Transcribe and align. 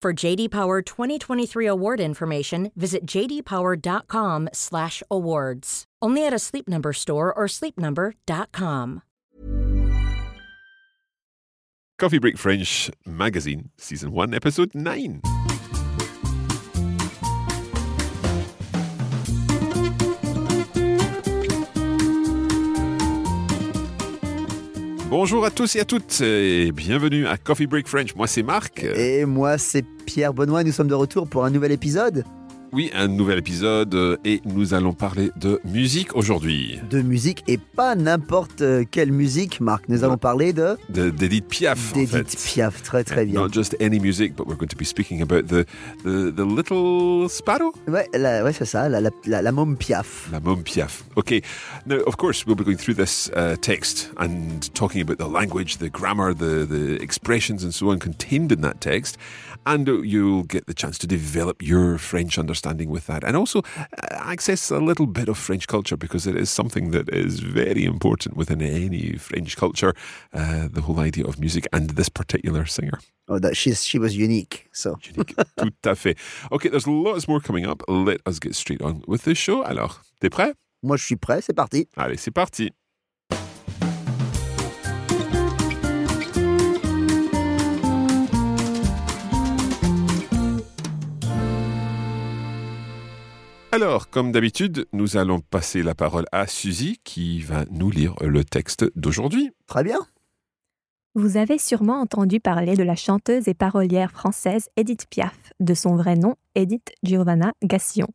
For 0.00 0.12
JD 0.12 0.52
Power 0.52 0.80
2023 0.80 1.66
award 1.66 1.98
information, 1.98 2.70
visit 2.76 3.04
jdpower.com/awards. 3.04 5.84
Only 6.00 6.24
at 6.24 6.32
a 6.32 6.38
Sleep 6.38 6.68
Number 6.68 6.92
store 6.92 7.34
or 7.34 7.46
sleepnumber.com. 7.46 9.02
Coffee 11.98 12.20
Break 12.20 12.38
French 12.38 12.92
Magazine, 13.04 13.70
Season 13.76 14.12
1, 14.12 14.32
Episode 14.32 14.72
9. 14.72 15.20
Bonjour 25.10 25.46
à 25.46 25.50
tous 25.50 25.74
et 25.76 25.80
à 25.80 25.86
toutes 25.86 26.20
et 26.20 26.70
bienvenue 26.70 27.26
à 27.26 27.38
Coffee 27.38 27.66
Break 27.66 27.88
French. 27.88 28.14
Moi 28.14 28.26
c'est 28.26 28.42
Marc. 28.42 28.84
Et 28.84 29.24
moi, 29.24 29.56
c'est 29.56 29.82
Pierre 30.04 30.34
Benoît. 30.34 30.62
Nous 30.64 30.72
sommes 30.72 30.88
de 30.88 30.94
retour 30.94 31.26
pour 31.26 31.46
un 31.46 31.50
nouvel 31.50 31.72
épisode 31.72 32.24
Oui, 32.70 32.90
un 32.94 33.08
nouvel 33.08 33.38
épisode 33.38 33.94
euh, 33.94 34.16
et 34.26 34.42
nous 34.44 34.74
allons 34.74 34.92
parler 34.92 35.30
de 35.36 35.58
musique 35.64 36.14
aujourd'hui. 36.14 36.78
de 36.90 37.00
musique 37.00 37.42
et 37.48 37.56
pas 37.56 37.94
n'importe 37.94 38.60
euh, 38.60 38.84
quelle 38.90 39.10
musique, 39.10 39.60
Marc. 39.62 39.88
Nous 39.88 40.04
allons 40.04 40.18
parler 40.18 40.52
de 40.52 40.76
De- 40.90 41.08
D'Edith 41.08 41.48
Piaf. 41.48 41.94
d'Edith. 41.94 42.36
Piaf. 42.36 42.82
Très, 42.82 43.04
très 43.04 43.24
bien. 43.24 43.40
Not 43.40 43.52
just 43.54 43.74
any 43.80 43.98
music, 43.98 44.36
but 44.36 44.46
we're 44.46 44.58
going 44.58 44.68
to 44.68 44.76
be 44.76 44.84
speaking 44.84 45.22
about 45.22 45.44
the, 45.48 45.64
the, 46.04 46.30
the 46.30 46.44
Little 46.44 47.28
Sparrow. 47.30 47.72
Ouais, 47.88 48.06
la- 48.12 48.44
ouais 48.44 48.52
c'est 48.52 48.66
ça, 48.66 48.86
la, 48.90 49.00
la, 49.00 49.10
la, 49.24 49.40
la 49.40 49.52
môme 49.52 49.76
Piaf. 49.78 50.28
La 50.30 50.38
Môme 50.38 50.62
Piaf. 50.62 51.04
Okay, 51.16 51.40
now 51.86 51.96
of 52.06 52.16
course 52.18 52.44
we'll 52.46 52.54
be 52.54 52.64
going 52.64 52.76
through 52.76 52.94
this 52.96 53.30
uh, 53.34 53.56
text 53.62 54.10
and 54.18 54.60
talking 54.74 55.00
about 55.00 55.16
the 55.16 55.26
language, 55.28 55.78
the 55.78 55.88
grammar, 55.88 56.34
the, 56.34 56.66
the 56.66 57.02
expressions 57.02 57.64
and 57.64 57.72
so 57.72 57.90
on 57.90 57.98
contained 57.98 58.52
in 58.52 58.60
that 58.60 58.80
text. 58.82 59.16
And 59.68 59.86
you'll 59.86 60.44
get 60.44 60.66
the 60.66 60.72
chance 60.72 60.96
to 60.96 61.06
develop 61.06 61.60
your 61.60 61.98
French 61.98 62.38
understanding 62.38 62.88
with 62.88 63.06
that 63.06 63.22
and 63.22 63.36
also 63.36 63.58
uh, 63.58 63.84
access 64.12 64.70
a 64.70 64.78
little 64.78 65.06
bit 65.06 65.28
of 65.28 65.36
French 65.36 65.66
culture 65.66 65.94
because 65.94 66.26
it 66.26 66.36
is 66.36 66.48
something 66.48 66.90
that 66.92 67.10
is 67.10 67.40
very 67.40 67.84
important 67.84 68.34
within 68.34 68.62
any 68.62 69.18
French 69.18 69.58
culture, 69.58 69.92
uh, 70.32 70.68
the 70.72 70.80
whole 70.80 70.98
idea 70.98 71.26
of 71.26 71.38
music 71.38 71.66
and 71.74 71.90
this 71.90 72.08
particular 72.08 72.64
singer. 72.64 72.98
Oh, 73.28 73.38
that 73.38 73.58
she's, 73.58 73.84
she 73.84 73.98
was 73.98 74.16
unique. 74.16 74.70
So. 74.72 74.96
Unique. 75.02 75.36
Tout 75.58 75.82
à 75.84 75.94
fait. 75.94 76.16
Okay, 76.50 76.70
there's 76.70 76.86
lots 76.86 77.28
more 77.28 77.40
coming 77.40 77.66
up. 77.66 77.82
Let 77.88 78.22
us 78.24 78.38
get 78.38 78.54
straight 78.54 78.80
on 78.80 79.02
with 79.06 79.24
this 79.24 79.36
show. 79.36 79.62
Alors, 79.64 80.00
t'es 80.22 80.30
prêt? 80.30 80.54
Moi, 80.82 80.96
je 80.96 81.04
suis 81.04 81.16
prêt, 81.16 81.42
c'est 81.42 81.52
parti. 81.52 81.88
Allez, 81.94 82.16
c'est 82.16 82.30
parti. 82.30 82.70
Alors, 93.80 94.10
comme 94.10 94.32
d'habitude, 94.32 94.88
nous 94.92 95.16
allons 95.16 95.38
passer 95.38 95.84
la 95.84 95.94
parole 95.94 96.24
à 96.32 96.48
Suzy 96.48 96.98
qui 97.04 97.42
va 97.42 97.64
nous 97.70 97.92
lire 97.92 98.16
le 98.20 98.42
texte 98.42 98.84
d'aujourd'hui. 98.96 99.52
Très 99.68 99.84
bien. 99.84 100.00
Vous 101.14 101.36
avez 101.36 101.58
sûrement 101.58 102.00
entendu 102.00 102.40
parler 102.40 102.74
de 102.74 102.82
la 102.82 102.96
chanteuse 102.96 103.46
et 103.46 103.54
parolière 103.54 104.10
française 104.10 104.68
Edith 104.76 105.06
Piaf, 105.08 105.52
de 105.60 105.74
son 105.74 105.94
vrai 105.94 106.16
nom 106.16 106.34
Edith 106.56 106.90
Giovanna 107.04 107.52
Gassillon. 107.62 108.08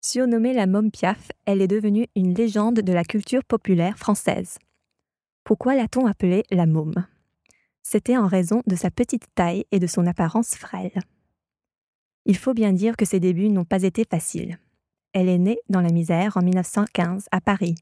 Surnommée 0.00 0.54
la 0.54 0.66
Môme 0.66 0.90
Piaf, 0.90 1.30
elle 1.44 1.60
est 1.60 1.68
devenue 1.68 2.06
une 2.16 2.32
légende 2.32 2.76
de 2.76 2.92
la 2.94 3.04
culture 3.04 3.44
populaire 3.44 3.98
française. 3.98 4.56
Pourquoi 5.44 5.74
l'a-t-on 5.74 6.06
appelée 6.06 6.44
la 6.50 6.64
Môme 6.64 7.04
C'était 7.82 8.16
en 8.16 8.28
raison 8.28 8.62
de 8.66 8.76
sa 8.76 8.90
petite 8.90 9.26
taille 9.34 9.66
et 9.72 9.78
de 9.78 9.86
son 9.86 10.06
apparence 10.06 10.54
frêle. 10.54 11.02
Il 12.26 12.36
faut 12.36 12.54
bien 12.54 12.72
dire 12.72 12.96
que 12.96 13.04
ses 13.04 13.20
débuts 13.20 13.50
n'ont 13.50 13.64
pas 13.64 13.82
été 13.82 14.04
faciles. 14.08 14.58
Elle 15.12 15.28
est 15.28 15.38
née 15.38 15.58
dans 15.68 15.80
la 15.80 15.92
misère 15.92 16.36
en 16.36 16.42
1915 16.42 17.28
à 17.30 17.40
Paris. 17.40 17.74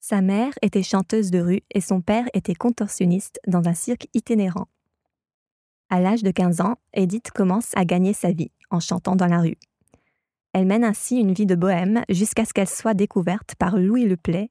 Sa 0.00 0.20
mère 0.20 0.52
était 0.62 0.82
chanteuse 0.82 1.30
de 1.30 1.40
rue 1.40 1.62
et 1.72 1.80
son 1.80 2.00
père 2.00 2.26
était 2.34 2.54
contorsionniste 2.54 3.40
dans 3.46 3.68
un 3.68 3.74
cirque 3.74 4.08
itinérant. 4.14 4.68
À 5.90 6.00
l'âge 6.00 6.22
de 6.22 6.30
15 6.30 6.60
ans, 6.60 6.76
Edith 6.92 7.30
commence 7.30 7.70
à 7.74 7.84
gagner 7.84 8.12
sa 8.12 8.30
vie 8.30 8.50
en 8.70 8.80
chantant 8.80 9.16
dans 9.16 9.26
la 9.26 9.40
rue. 9.40 9.56
Elle 10.52 10.66
mène 10.66 10.84
ainsi 10.84 11.16
une 11.16 11.32
vie 11.32 11.46
de 11.46 11.54
bohème 11.54 12.04
jusqu'à 12.08 12.44
ce 12.44 12.52
qu'elle 12.52 12.68
soit 12.68 12.94
découverte 12.94 13.54
par 13.56 13.78
Louis 13.78 14.06
Leplay, 14.06 14.50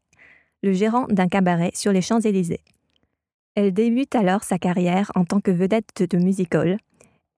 le 0.63 0.73
gérant 0.73 1.05
d'un 1.07 1.27
cabaret 1.27 1.71
sur 1.73 1.91
les 1.91 2.01
Champs-Élysées. 2.01 2.63
Elle 3.55 3.73
débute 3.73 4.15
alors 4.15 4.43
sa 4.43 4.57
carrière 4.57 5.11
en 5.15 5.25
tant 5.25 5.39
que 5.39 5.51
vedette 5.51 6.03
de 6.09 6.17
music-hall 6.17 6.77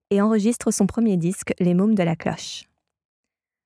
et 0.09 0.22
enregistre 0.22 0.72
son 0.72 0.88
premier 0.88 1.18
disque, 1.18 1.53
Les 1.59 1.74
Mômes 1.74 1.96
de 1.96 2.03
la 2.03 2.16
Cloche. 2.16 2.66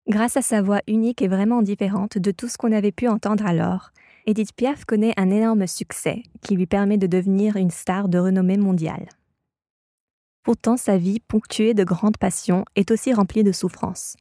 Grâce 0.08 0.36
à 0.36 0.42
sa 0.42 0.62
voix 0.62 0.82
unique 0.88 1.22
et 1.22 1.28
vraiment 1.28 1.62
différente 1.62 2.18
de 2.18 2.32
tout 2.32 2.50
ce 2.50 2.58
qu'on 2.58 2.72
avait 2.74 2.92
pu 2.92 3.08
entendre 3.08 3.46
alors, 3.46 3.92
Edith 4.26 4.54
Piaf 4.54 4.86
connaît 4.86 5.14
un 5.18 5.30
énorme 5.30 5.68
succès 5.68 6.24
qui 6.42 6.56
lui 6.56 6.66
permet 6.66 6.98
de 6.98 7.08
devenir 7.08 7.56
une 7.56 7.72
star 7.72 8.10
de 8.10 8.20
renommée 8.20 8.58
mondiale. 8.58 9.08
Pourtant, 10.44 10.76
sa 10.76 10.98
vie, 10.98 11.22
ponctuée 11.22 11.74
de 11.74 11.86
grandes 11.86 12.18
passions, 12.18 12.66
est 12.76 12.92
aussi 12.92 13.14
remplie 13.14 13.44
de 13.44 13.54
souffrances. 13.54 14.18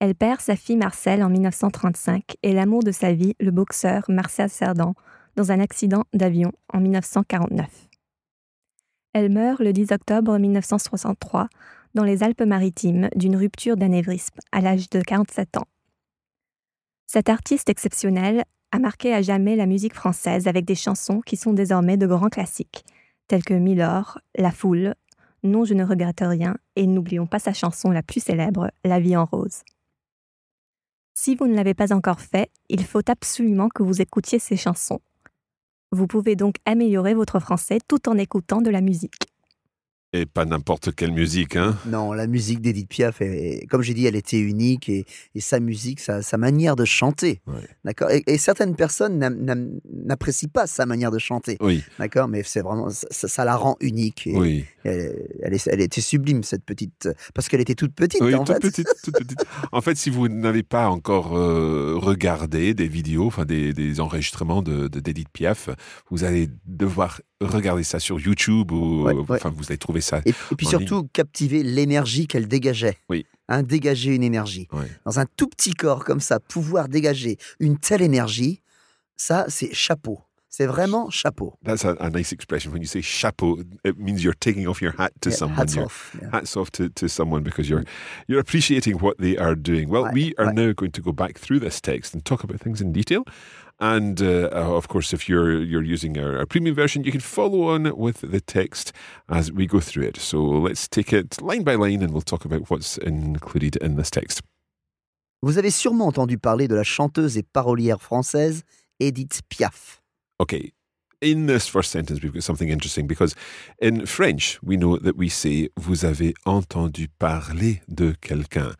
Elle 0.00 0.14
perd 0.14 0.40
sa 0.40 0.56
fille 0.56 0.76
Marcel 0.76 1.22
en 1.22 1.30
1935 1.30 2.36
et 2.42 2.52
l'amour 2.52 2.82
de 2.82 2.92
sa 2.92 3.12
vie, 3.12 3.34
le 3.40 3.50
boxeur 3.50 4.04
Martial 4.08 4.50
Cerdan, 4.50 4.94
dans 5.36 5.52
un 5.52 5.60
accident 5.60 6.04
d'avion 6.12 6.52
en 6.72 6.80
1949. 6.80 7.85
Elle 9.18 9.32
meurt 9.32 9.60
le 9.60 9.72
10 9.72 9.92
octobre 9.92 10.36
1963 10.36 11.48
dans 11.94 12.04
les 12.04 12.22
Alpes-Maritimes 12.22 13.08
d'une 13.16 13.34
rupture 13.34 13.78
d'anévrisme 13.78 14.38
à 14.52 14.60
l'âge 14.60 14.90
de 14.90 15.00
47 15.00 15.56
ans. 15.56 15.66
Cette 17.06 17.30
artiste 17.30 17.70
exceptionnelle 17.70 18.44
a 18.72 18.78
marqué 18.78 19.14
à 19.14 19.22
jamais 19.22 19.56
la 19.56 19.64
musique 19.64 19.94
française 19.94 20.48
avec 20.48 20.66
des 20.66 20.74
chansons 20.74 21.22
qui 21.22 21.38
sont 21.38 21.54
désormais 21.54 21.96
de 21.96 22.06
grands 22.06 22.28
classiques, 22.28 22.84
tels 23.26 23.42
que 23.42 23.54
Milord, 23.54 24.18
La 24.36 24.50
Foule, 24.50 24.94
Non, 25.42 25.64
je 25.64 25.72
ne 25.72 25.86
regrette 25.86 26.20
rien, 26.20 26.58
et 26.74 26.86
n'oublions 26.86 27.26
pas 27.26 27.38
sa 27.38 27.54
chanson 27.54 27.90
la 27.90 28.02
plus 28.02 28.22
célèbre, 28.22 28.70
La 28.84 29.00
vie 29.00 29.16
en 29.16 29.24
rose. 29.24 29.62
Si 31.14 31.36
vous 31.36 31.46
ne 31.46 31.54
l'avez 31.54 31.72
pas 31.72 31.94
encore 31.94 32.20
fait, 32.20 32.50
il 32.68 32.84
faut 32.84 33.08
absolument 33.08 33.70
que 33.70 33.82
vous 33.82 34.02
écoutiez 34.02 34.38
ces 34.38 34.58
chansons. 34.58 35.00
Vous 35.92 36.06
pouvez 36.06 36.36
donc 36.36 36.56
améliorer 36.64 37.14
votre 37.14 37.38
français 37.38 37.78
tout 37.86 38.08
en 38.08 38.18
écoutant 38.18 38.60
de 38.60 38.70
la 38.70 38.80
musique. 38.80 39.28
Et 40.12 40.24
pas 40.24 40.44
n'importe 40.44 40.94
quelle 40.94 41.12
musique, 41.12 41.56
hein. 41.56 41.76
Non, 41.84 42.12
la 42.12 42.26
musique 42.28 42.60
d'Edith 42.60 42.88
Piaf, 42.88 43.20
est- 43.20 43.66
comme 43.68 43.82
j'ai 43.82 43.92
dit, 43.92 44.06
elle 44.06 44.14
était 44.16 44.38
unique 44.38 44.88
et, 44.88 45.04
et 45.34 45.40
sa 45.40 45.58
musique, 45.60 45.98
sa, 46.00 46.22
sa 46.22 46.38
manière 46.38 46.76
de 46.76 46.84
chanter, 46.84 47.40
Ouais. 47.46 47.54
d'accord? 47.84 48.10
Et, 48.12 48.22
et 48.26 48.38
certaines 48.38 48.76
personnes 48.76 49.18
n'apprécient 49.92 50.48
pas 50.52 50.66
sa 50.66 50.86
manière 50.86 51.10
de 51.10 51.18
chanter, 51.18 51.56
Oui, 51.60 51.82
d'accord? 51.98 52.28
Mais 52.28 52.42
c'est 52.44 52.60
vraiment, 52.62 52.88
ça, 52.88 53.28
ça 53.28 53.44
la 53.44 53.56
rend 53.56 53.76
unique. 53.80 54.26
Et 54.28 54.36
oui. 54.36 54.64
elle, 54.84 55.28
elle, 55.42 55.54
est- 55.54 55.66
elle 55.66 55.80
était 55.80 56.00
sublime 56.00 56.42
cette 56.44 56.64
petite, 56.64 57.08
parce 57.34 57.48
qu'elle 57.48 57.60
était 57.60 57.74
toute 57.74 57.92
petite 57.94 58.20
Oui, 58.20 58.34
en 58.34 58.44
toute 58.44 58.54
fait. 58.54 58.60
petite, 58.60 58.88
toute 59.02 59.14
petite. 59.18 59.44
En 59.72 59.80
fait, 59.80 59.96
si 59.96 60.08
vous 60.10 60.28
n'avez 60.28 60.62
pas 60.62 60.88
encore 60.88 61.36
euh, 61.36 61.94
regardé 61.96 62.74
des 62.74 62.88
vidéos, 62.88 63.26
enfin 63.26 63.44
des, 63.44 63.72
des 63.72 64.00
enregistrements 64.00 64.62
de 64.62 64.88
de- 64.88 65.00
d'Edith 65.00 65.28
Piaf, 65.32 65.68
vous 66.10 66.24
allez 66.24 66.48
devoir 66.66 67.20
regardez 67.40 67.82
ça 67.84 67.98
sur 68.00 68.18
YouTube 68.20 68.72
ou 68.72 69.04
Ouais, 69.04 69.12
ouais. 69.14 69.24
enfin 69.30 69.50
vous 69.54 69.64
allez 69.68 69.78
trouver 69.78 70.00
ça. 70.00 70.20
Et, 70.24 70.30
et 70.30 70.54
puis 70.56 70.66
surtout, 70.66 71.08
captiver 71.12 71.62
l'énergie 71.62 72.26
qu'elle 72.26 72.48
dégageait. 72.48 72.96
Oui. 73.08 73.26
Hein, 73.48 73.62
dégager 73.62 74.14
une 74.14 74.22
énergie. 74.24 74.66
Ouais. 74.72 74.90
Dans 75.04 75.20
un 75.20 75.26
tout 75.36 75.46
petit 75.46 75.72
corps 75.72 76.04
comme 76.04 76.20
ça, 76.20 76.40
pouvoir 76.40 76.88
dégager 76.88 77.36
une 77.60 77.78
telle 77.78 78.02
énergie, 78.02 78.62
ça, 79.16 79.46
c'est 79.48 79.72
chapeau. 79.72 80.20
C'est 80.48 80.66
vraiment 80.66 81.10
chapeau. 81.10 81.52
That's 81.64 81.84
a, 81.84 81.96
a 82.00 82.08
nice 82.08 82.32
expression. 82.32 82.72
When 82.72 82.80
you 82.80 82.88
say 82.88 83.02
chapeau, 83.02 83.58
it 83.84 83.98
means 83.98 84.22
you're 84.22 84.34
taking 84.38 84.66
off 84.66 84.80
your 84.80 84.94
hat 84.98 85.10
to 85.20 85.28
Yeah, 85.28 85.36
someone. 85.36 85.58
hats 85.58 85.74
You're- 85.74 85.84
off. 85.84 86.16
yeah. 86.20 86.30
hats 86.32 86.56
off 86.56 86.70
to, 86.72 86.88
to 86.88 87.08
someone 87.08 87.42
because 87.42 87.68
you're 87.68 87.84
you're 88.26 88.40
appreciating 88.40 88.96
what 89.00 89.18
they 89.18 89.36
are 89.36 89.54
doing. 89.54 89.90
Well, 89.90 90.04
Right, 90.04 90.14
we 90.14 90.34
are 90.38 90.46
right. 90.46 90.54
now 90.54 90.72
going 90.72 90.92
to 90.92 91.02
go 91.02 91.12
back 91.12 91.36
through 91.38 91.60
this 91.60 91.78
text 91.80 92.14
and 92.14 92.24
talk 92.24 92.42
about 92.42 92.60
things 92.60 92.80
in 92.80 92.90
detail. 92.92 93.24
And 93.78 94.22
uh, 94.22 94.48
uh, 94.52 94.74
of 94.74 94.88
course, 94.88 95.12
if 95.12 95.28
you're 95.28 95.62
you're 95.62 95.82
using 95.82 96.18
our, 96.18 96.38
our 96.38 96.46
premium 96.46 96.74
version, 96.74 97.04
you 97.04 97.12
can 97.12 97.20
follow 97.20 97.68
on 97.68 97.94
with 97.96 98.22
the 98.22 98.40
text 98.40 98.92
as 99.28 99.52
we 99.52 99.66
go 99.66 99.80
through 99.80 100.04
it. 100.04 100.16
So 100.16 100.42
let's 100.42 100.88
take 100.88 101.12
it 101.12 101.42
line 101.42 101.62
by 101.62 101.74
line, 101.74 102.02
and 102.02 102.12
we'll 102.12 102.22
talk 102.22 102.46
about 102.46 102.70
what's 102.70 102.96
included 102.98 103.76
in 103.76 103.96
this 103.96 104.10
text. 104.10 104.42
Vous 105.42 105.58
avez 105.58 105.70
sûrement 105.70 106.06
entendu 106.06 106.38
parler 106.38 106.66
de 106.66 106.74
la 106.74 106.82
chanteuse 106.82 107.36
et 107.36 107.42
parolière 107.42 108.00
française 108.00 108.62
Edith 108.98 109.42
Piaf. 109.50 110.00
Okay. 110.40 110.72
In 111.22 111.46
this 111.46 111.66
first 111.66 111.90
sentence, 111.90 112.22
we've 112.22 112.32
got 112.32 112.42
something 112.42 112.68
interesting 112.68 113.06
because 113.06 113.34
in 113.78 114.04
French, 114.06 114.58
we 114.62 114.76
know 114.76 114.98
that 114.98 115.16
we 115.16 115.30
say 115.30 115.70
vous 115.76 116.04
avez 116.04 116.34
entendu 116.44 117.08
parler 117.18 117.80
de 117.88 118.14
quelqu'un. 118.20 118.74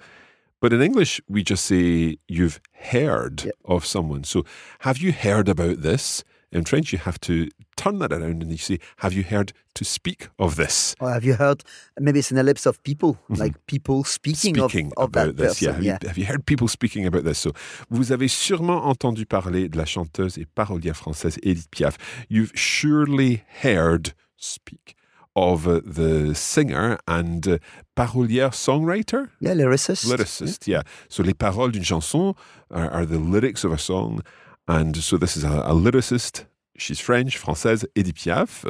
But 0.60 0.72
in 0.72 0.80
English, 0.82 1.20
we 1.28 1.42
just 1.42 1.64
say 1.66 2.16
you've 2.28 2.60
heard 2.72 3.42
Yeah. 3.44 3.52
of 3.64 3.84
someone. 3.84 4.24
So 4.24 4.44
have 4.80 4.98
you 4.98 5.12
heard 5.12 5.48
about 5.48 5.82
this? 5.82 6.24
In 6.52 6.64
French, 6.64 6.92
you 6.92 6.98
have 7.00 7.18
to 7.20 7.48
turn 7.76 7.98
that 7.98 8.12
around 8.12 8.40
and 8.42 8.50
you 8.50 8.56
say, 8.56 8.78
have 8.98 9.12
you 9.12 9.24
heard 9.24 9.52
to 9.74 9.84
speak 9.84 10.28
of 10.38 10.54
this? 10.56 10.94
Or 11.00 11.12
have 11.12 11.24
you 11.24 11.34
heard, 11.34 11.62
maybe 12.00 12.20
it's 12.20 12.30
in 12.30 12.36
the 12.36 12.42
lips 12.44 12.66
of 12.66 12.80
people, 12.84 13.18
like 13.28 13.54
people 13.66 14.04
speaking, 14.04 14.54
Mm-hmm. 14.54 14.68
speaking 14.68 14.92
of, 14.96 15.02
of 15.04 15.08
about 15.10 15.26
that 15.26 15.36
this. 15.36 15.58
person. 15.60 15.82
yeah. 15.82 15.92
Have, 15.92 16.02
You, 16.02 16.08
have 16.08 16.18
you 16.18 16.24
heard 16.26 16.46
people 16.46 16.68
speaking 16.68 17.04
about 17.04 17.24
this? 17.24 17.38
So, 17.38 17.52
vous 17.90 18.10
avez 18.12 18.28
sûrement 18.28 18.86
entendu 18.86 19.26
parler 19.26 19.68
de 19.68 19.76
la 19.76 19.84
chanteuse 19.84 20.38
et 20.38 20.46
parolière 20.54 20.96
française 20.96 21.36
Edith 21.42 21.68
Piaf. 21.70 21.98
You've 22.30 22.52
surely 22.54 23.42
heard 23.62 24.14
speak 24.36 24.94
of 25.36 25.64
the 25.64 26.34
singer 26.34 26.98
and 27.06 27.60
parolière 27.96 28.52
songwriter? 28.52 29.28
Yeah, 29.40 29.54
lyricist. 29.54 30.06
Lyricist, 30.06 30.66
yeah. 30.66 30.82
So, 31.08 31.22
les 31.22 31.34
paroles 31.34 31.70
d'une 31.70 31.84
chanson 31.84 32.34
are, 32.70 32.90
are 32.90 33.06
the 33.06 33.18
lyrics 33.18 33.62
of 33.62 33.72
a 33.72 33.78
song. 33.78 34.22
And 34.66 34.96
so, 34.96 35.16
this 35.16 35.36
is 35.36 35.44
a, 35.44 35.62
a 35.66 35.74
lyricist. 35.74 36.46
She's 36.76 36.98
French, 36.98 37.40
française, 37.40 37.84
Edith 37.94 38.16
Piaf. 38.16 38.64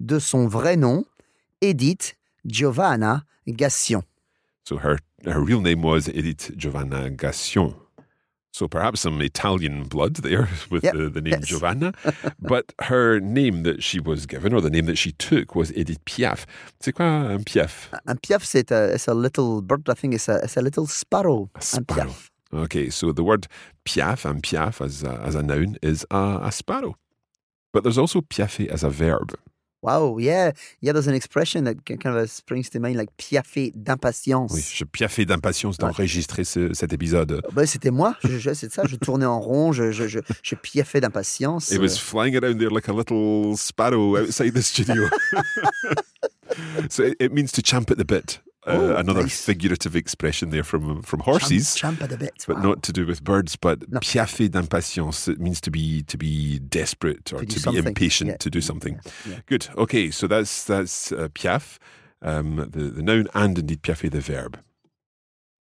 De 0.00 0.20
son 0.20 0.48
vrai 0.48 0.76
nom, 0.76 1.04
Edith 1.60 2.14
Giovanna 2.46 3.24
Gassion. 3.46 4.02
So 4.64 4.78
her 4.78 4.98
her 5.24 5.40
real 5.40 5.60
name 5.60 5.82
was 5.82 6.08
Edith 6.08 6.56
Giovanna 6.56 7.10
Gassion. 7.10 7.74
So 8.54 8.68
perhaps 8.68 9.00
some 9.00 9.20
Italian 9.20 9.82
blood 9.88 10.14
there 10.22 10.48
with 10.70 10.84
Yep, 10.84 10.94
the, 10.94 11.10
the 11.10 11.20
name 11.20 11.32
yes. 11.40 11.48
Giovanna. 11.48 11.92
but 12.38 12.72
her 12.82 13.18
name 13.18 13.64
that 13.64 13.82
she 13.82 13.98
was 13.98 14.26
given, 14.26 14.54
or 14.54 14.60
the 14.60 14.70
name 14.70 14.86
that 14.86 14.96
she 14.96 15.10
took, 15.10 15.56
was 15.56 15.72
Edith 15.72 15.98
Piaf. 16.04 16.46
C'est 16.78 16.92
quoi 16.94 17.04
un 17.04 17.42
Piaf? 17.42 17.88
Un 18.06 18.16
piaf, 18.16 18.44
c'est 18.44 18.70
a, 18.70 18.94
it's 18.94 19.08
a 19.08 19.14
little 19.14 19.60
bird, 19.60 19.88
I 19.90 19.94
think 19.94 20.14
it's 20.14 20.28
a, 20.28 20.36
it's 20.44 20.56
a 20.56 20.62
little 20.62 20.86
sparrow. 20.86 21.50
A 21.56 21.62
sparrow. 21.62 22.10
piaf. 22.10 22.30
Okay, 22.54 22.90
so 22.90 23.10
the 23.10 23.24
word 23.24 23.48
Piaf 23.84 24.24
and 24.24 24.40
Piaf 24.40 24.80
as 24.80 25.02
a, 25.02 25.20
as 25.24 25.34
a 25.34 25.42
noun 25.42 25.76
is 25.82 26.06
a, 26.12 26.38
a 26.44 26.52
sparrow. 26.52 26.94
But 27.72 27.82
there's 27.82 27.98
also 27.98 28.20
piaffer 28.20 28.70
as 28.70 28.84
a 28.84 28.88
verb. 28.90 29.34
Wow, 29.84 30.16
yeah. 30.18 30.52
Yeah, 30.80 30.92
there's 30.94 31.08
an 31.08 31.14
expression 31.14 31.64
that 31.64 31.76
kind 31.84 32.16
of 32.16 32.30
springs 32.30 32.70
to 32.70 32.80
mind, 32.80 32.96
like 32.96 33.10
piaffer 33.18 33.68
d'impatience. 33.74 34.50
Oui, 34.54 34.62
je 34.62 34.84
piaffais 34.84 35.26
d'impatience 35.26 35.76
Ouais. 35.76 35.88
d'enregistrer 35.90 36.44
ce- 36.44 36.72
cet 36.72 36.94
épisode. 36.94 37.42
Ben, 37.52 37.66
c'était 37.66 37.90
moi, 37.90 38.16
je, 38.24 38.38
je- 38.38 38.54
c'est 38.54 38.72
ça, 38.72 38.84
je 38.88 38.96
tournais 38.96 39.26
en 39.26 39.40
rond, 39.40 39.72
je, 39.72 39.92
je, 39.92 40.08
je, 40.08 40.20
je 40.42 40.54
piaffais 40.54 41.02
d'impatience. 41.02 41.70
It 41.70 41.80
was 41.80 41.98
flying 41.98 42.34
around 42.34 42.56
there 42.58 42.70
like 42.70 42.88
a 42.88 42.94
little 42.94 43.56
sparrow 43.58 44.16
outside 44.16 44.54
the 44.54 44.62
studio. 44.62 45.04
so 46.88 47.02
it, 47.02 47.16
it 47.20 47.32
means 47.32 47.52
to 47.52 47.62
champ 47.62 47.90
at 47.90 47.98
the 47.98 48.04
bit. 48.06 48.40
Uh, 48.66 48.72
Oh, 48.72 48.96
another 48.96 49.22
nice. 49.22 49.44
figurative 49.44 49.94
expression 49.94 50.50
there 50.50 50.64
from 50.64 51.02
from 51.02 51.20
horses, 51.20 51.76
a 51.82 52.16
bit. 52.16 52.44
but 52.46 52.56
wow. 52.56 52.62
not 52.62 52.82
to 52.82 52.92
do 52.92 53.04
with 53.06 53.22
birds. 53.22 53.56
But 53.56 53.78
No. 53.90 54.00
piaffer 54.00 54.48
d'impatience 54.48 55.28
it 55.28 55.38
means 55.38 55.60
to 55.60 55.70
be 55.70 56.02
to 56.04 56.16
be 56.16 56.58
desperate 56.60 57.32
or 57.34 57.44
To 57.44 57.46
to, 57.60 57.70
be 57.72 57.76
impatient 57.78 58.30
Yeah. 58.30 58.36
to 58.38 58.48
do 58.50 58.60
something. 58.62 58.98
yeah. 59.28 59.40
Good. 59.46 59.68
Okay, 59.76 60.10
so 60.10 60.26
that's 60.26 60.64
that's 60.64 61.12
uh, 61.12 61.28
piaf, 61.34 61.78
um, 62.22 62.56
the 62.70 62.90
the 62.90 63.02
noun, 63.02 63.28
and 63.34 63.58
indeed 63.58 63.82
piaffer 63.82 64.08
the 64.10 64.20
verb. 64.22 64.56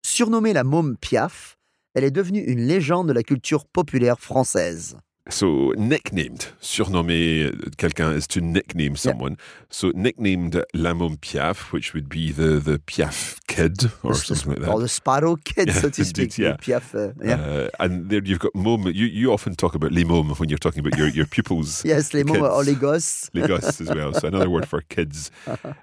Surnommée 0.05 0.53
la 0.55 0.65
môme 0.65 0.97
Piaf, 0.97 1.57
elle 1.95 2.05
est 2.05 2.11
devenue 2.11 2.43
une 2.45 2.67
légende 2.67 3.09
de 3.09 3.13
la 3.13 3.23
culture 3.23 3.65
populaire 3.67 4.19
française. 4.19 4.97
So 5.31 5.75
nicknamed, 5.77 6.47
surnommé 6.63 7.51
quelqu'un 7.77 8.13
is 8.17 8.27
to 8.29 8.41
nickname 8.41 8.97
someone. 8.97 9.37
So 9.69 9.91
nicknamed 9.95 10.65
La 10.73 10.95
Môme 10.95 11.19
Piaf, 11.19 11.71
which 11.71 11.93
would 11.93 12.09
be 12.09 12.33
the 12.33 12.59
the 12.59 12.79
Piaf 12.79 13.39
kid 13.47 13.91
or 14.03 14.15
The- 14.15 14.21
something 14.35 14.53
like 14.53 14.61
that. 14.63 14.71
Or 14.73 14.81
the 14.81 14.89
Sparrow 14.89 15.37
Kid, 15.37 15.69
Yeah, 15.69 15.75
so 15.75 15.91
to 15.91 16.01
indeed, 16.03 16.33
speak. 16.33 16.39
yeah. 16.39 16.57
Piaf, 16.57 16.95
uh, 16.95 17.13
yeah. 17.23 17.35
Uh, 17.35 17.69
and 17.79 18.09
there 18.09 18.23
you've 18.25 18.39
got 18.39 18.55
môme. 18.55 18.87
You 18.95 19.05
you 19.05 19.31
often 19.31 19.55
talk 19.55 19.75
about 19.75 19.93
les 19.93 20.05
mômes 20.05 20.39
when 20.41 20.49
you're 20.49 20.57
talking 20.59 20.81
about 20.81 20.99
your, 20.99 21.09
your 21.09 21.27
pupils. 21.27 21.85
yes, 21.85 22.15
les 22.15 22.25
mômes, 22.25 22.41
or 22.51 22.65
les 22.65 22.75
gosses. 22.75 23.29
les 23.35 23.47
gosses 23.47 23.83
as 23.83 23.89
well. 23.95 24.15
So 24.15 24.29
another 24.29 24.49
word 24.49 24.67
for 24.67 24.81
kids. 24.89 25.31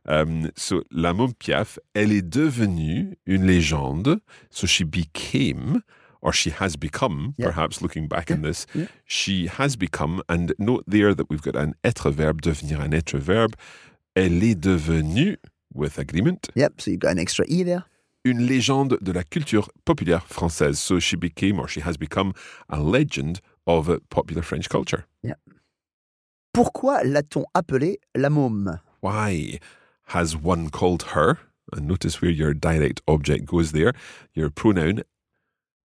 Um, 0.08 0.50
so 0.56 0.82
la 0.92 1.14
môme 1.14 1.36
Piaf, 1.36 1.78
elle 1.94 2.12
est 2.12 2.24
devenue 2.28 3.16
une 3.28 3.46
légende. 3.46 4.22
So 4.50 4.66
she 4.66 4.84
became, 4.84 5.84
or 6.26 6.34
she 6.34 6.50
has 6.50 6.76
become, 6.76 7.34
Yeah. 7.38 7.48
perhaps 7.52 7.82
looking 7.84 8.08
back 8.08 8.28
in 8.32 8.42
this, 8.42 8.66
yeah. 8.74 8.88
she 9.06 9.48
has 9.48 9.76
become. 9.78 10.22
And 10.28 10.54
note 10.58 10.84
there 10.88 11.14
that 11.14 11.30
we've 11.30 11.42
got 11.50 11.56
an 11.56 11.76
être 11.84 12.10
verbe, 12.12 12.42
devenir 12.42 12.80
un 12.82 12.92
être 12.94 13.18
verbe. 13.20 13.54
Elle 14.16 14.44
est 14.44 14.56
devenue, 14.60 15.36
with 15.74 15.98
agreement, 16.00 16.50
Yep, 16.56 16.82
so 16.82 16.90
you've 16.92 17.02
got 17.02 17.12
an 17.12 17.20
extra 17.20 17.46
E 17.48 17.64
there. 17.64 17.84
une 18.24 18.40
légende 18.48 18.98
de 19.04 19.12
la 19.12 19.24
culture 19.24 19.68
populaire 19.86 20.26
française. 20.28 20.78
So 20.78 21.00
she 21.00 21.16
became, 21.18 21.60
or 21.60 21.68
she 21.68 21.82
has 21.82 21.96
become, 21.98 22.34
a 22.70 22.80
legend 22.80 23.40
of 23.68 23.90
popular 24.10 24.42
French 24.42 24.68
culture. 24.70 25.06
Pourquoi 26.54 27.04
l'a-t-on 27.04 27.46
appelée 27.54 27.98
la 28.16 28.30
môme 28.30 28.80
Why 29.02 29.60
has 30.14 30.36
one 30.36 30.70
called 30.70 31.04
her? 31.14 31.38
And 31.74 31.88
notice 31.88 32.22
where 32.22 32.32
your 32.32 32.54
direct 32.54 33.02
object 33.08 33.46
goes 33.46 33.72
there, 33.74 33.94
your 34.34 34.50
pronoun. 34.50 35.04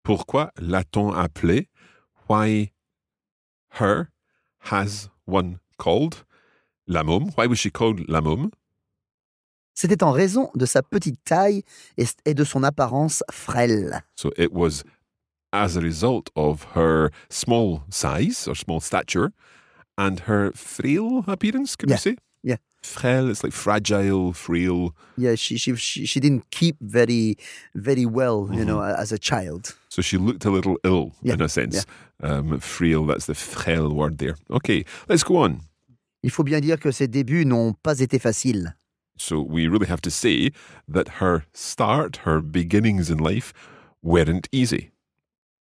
Pourquoi 0.09 0.51
l'a-t-on 0.59 1.13
appelée? 1.13 1.69
Why 2.29 2.73
her 3.79 4.09
has 4.71 5.11
one 5.27 5.59
called 5.77 6.25
la 6.87 7.03
môme? 7.03 7.31
Why 7.37 7.47
was 7.47 7.59
she 7.59 7.71
called 7.71 8.09
la 8.09 8.23
môme? 8.23 8.51
C'était 9.75 10.03
en 10.03 10.11
raison 10.13 10.51
de 10.55 10.65
sa 10.65 10.83
petite 10.83 11.23
taille 11.25 11.63
et, 11.99 12.33
de 12.33 12.45
son 12.45 12.63
apparence 12.63 13.23
frêle. 13.31 14.01
So 14.17 14.33
it 14.39 14.51
was 14.51 14.83
as 15.53 15.77
a 15.77 15.83
result 15.83 16.31
of 16.35 16.69
her 16.75 17.11
small 17.29 17.83
size 17.91 18.49
or 18.49 18.55
small 18.55 18.81
stature 18.81 19.33
and 19.99 20.21
her 20.21 20.53
frail 20.55 21.23
appearance, 21.27 21.77
can 21.77 21.91
Yeah, 21.91 21.97
you 21.97 22.01
say? 22.01 22.17
yeah. 22.43 22.57
Frail, 22.83 23.29
it's 23.29 23.45
like 23.45 23.53
fragile, 23.53 24.33
frail. 24.33 24.95
Yeah, 25.19 25.35
she, 25.35 25.59
she, 25.59 25.77
she, 25.77 26.07
she 26.07 26.19
didn't 26.19 26.51
keep 26.51 26.77
very, 26.81 27.37
very 27.75 28.07
well, 28.07 28.49
you 28.53 28.65
know, 28.65 28.79
mm-hmm. 28.79 29.01
as 29.01 29.13
a 29.13 29.19
child. 29.19 29.77
So 29.99 30.03
she 30.03 30.17
looked 30.17 30.45
a 30.45 30.51
little 30.51 30.77
ill 30.85 31.11
Yeah, 31.23 31.35
in 31.35 31.41
a 31.43 31.49
sense. 31.49 31.85
Um, 32.23 32.61
frail, 32.61 33.05
that's 33.05 33.27
the 33.27 33.35
frail 33.35 33.93
word 33.93 34.19
there. 34.19 34.37
Okay, 34.49 34.85
let's 35.09 35.25
go 35.25 35.39
on. 35.39 35.59
Il 36.23 36.31
faut 36.31 36.45
bien 36.45 36.61
dire 36.61 36.79
que 36.79 36.93
ses 36.93 37.09
débuts 37.09 37.45
n'ont 37.45 37.75
pas 37.83 37.99
été 37.99 38.21
faciles. 38.21 38.75
So 39.17 39.41
we 39.41 39.67
really 39.67 39.89
have 39.89 40.01
to 40.03 40.11
say 40.11 40.53
that 40.87 41.19
her 41.21 41.43
start, 41.53 42.19
her 42.25 42.41
beginnings 42.41 43.11
in 43.11 43.19
life 43.19 43.53
weren't 44.01 44.49
easy. 44.53 44.93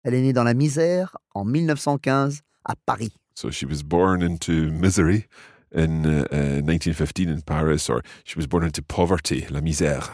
Elle 0.03 0.15
est 0.15 0.21
née 0.21 0.33
dans 0.33 0.43
la 0.43 0.53
misère 0.53 1.15
en 1.33 1.45
1915 1.45 2.41
à 2.65 2.75
Paris. 2.85 3.13
So 3.35 3.49
she 3.49 3.65
was 3.65 3.83
born 3.83 4.21
into 4.21 4.69
misery 4.69 5.27
in 5.73 6.05
uh, 6.05 6.27
uh, 6.29 6.61
1915 6.61 7.29
in 7.29 7.41
Paris, 7.41 7.89
or 7.89 8.01
she 8.25 8.37
was 8.37 8.47
born 8.47 8.65
into 8.65 8.81
poverty, 8.81 9.45
la 9.49 9.61
misère. 9.61 10.09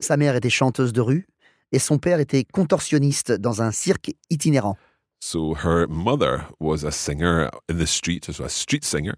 Sa 0.00 0.16
mère 0.16 0.34
était 0.34 0.50
chanteuse 0.50 0.92
de 0.92 1.00
rue 1.00 1.28
et 1.72 1.78
son 1.78 1.98
père 1.98 2.20
était 2.20 2.44
contorsionniste 2.44 3.32
dans 3.32 3.62
un 3.62 3.72
cirque 3.72 4.12
itinérant. 4.30 4.76
So 5.20 5.54
her 5.64 5.86
mother 5.88 6.46
was 6.60 6.84
a 6.84 6.90
singer 6.90 7.50
in 7.68 7.78
the 7.78 7.86
street, 7.86 8.30
so 8.30 8.44
a 8.44 8.48
street 8.48 8.84
singer, 8.84 9.14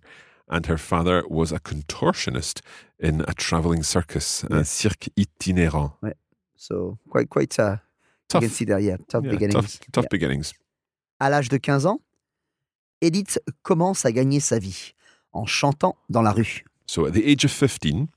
and 0.49 0.63
her 0.69 0.79
father 0.79 1.23
was 1.29 1.53
a 1.53 1.59
contortionist 1.59 2.61
in 3.01 3.23
a 3.27 3.35
traveling 3.35 3.83
circus, 3.83 4.45
un 4.51 4.65
cirque 4.65 5.11
itinérant. 5.17 5.93
So 6.57 6.99
quite, 7.11 7.29
quite, 7.29 7.59
uh, 7.59 7.77
Tough, 8.29 8.43
you 8.43 8.49
can 8.49 8.55
see 8.55 8.65
there, 8.67 8.79
yeah, 8.81 8.97
tough 9.09 9.25
yeah, 9.25 9.31
beginnings. 9.31 9.53
tough, 9.79 9.81
tough 9.93 10.05
Yeah. 10.05 10.09
beginnings. 10.19 10.53
À 11.21 11.31
l'âge 11.31 11.49
de 11.49 11.57
15 11.57 11.87
ans, 11.87 12.01
Edith 13.01 13.41
commence 13.63 14.05
à 14.05 14.13
gagner 14.13 14.41
sa 14.41 14.59
vie 14.59 14.93
en 15.33 15.47
chantant 15.47 15.97
dans 16.09 16.23
la 16.23 16.33
rue. 16.33 16.65
So 16.87 17.07
at 17.07 17.13
the 17.13 17.23
age 17.25 17.45
of 17.45 17.51
15, 17.53 18.09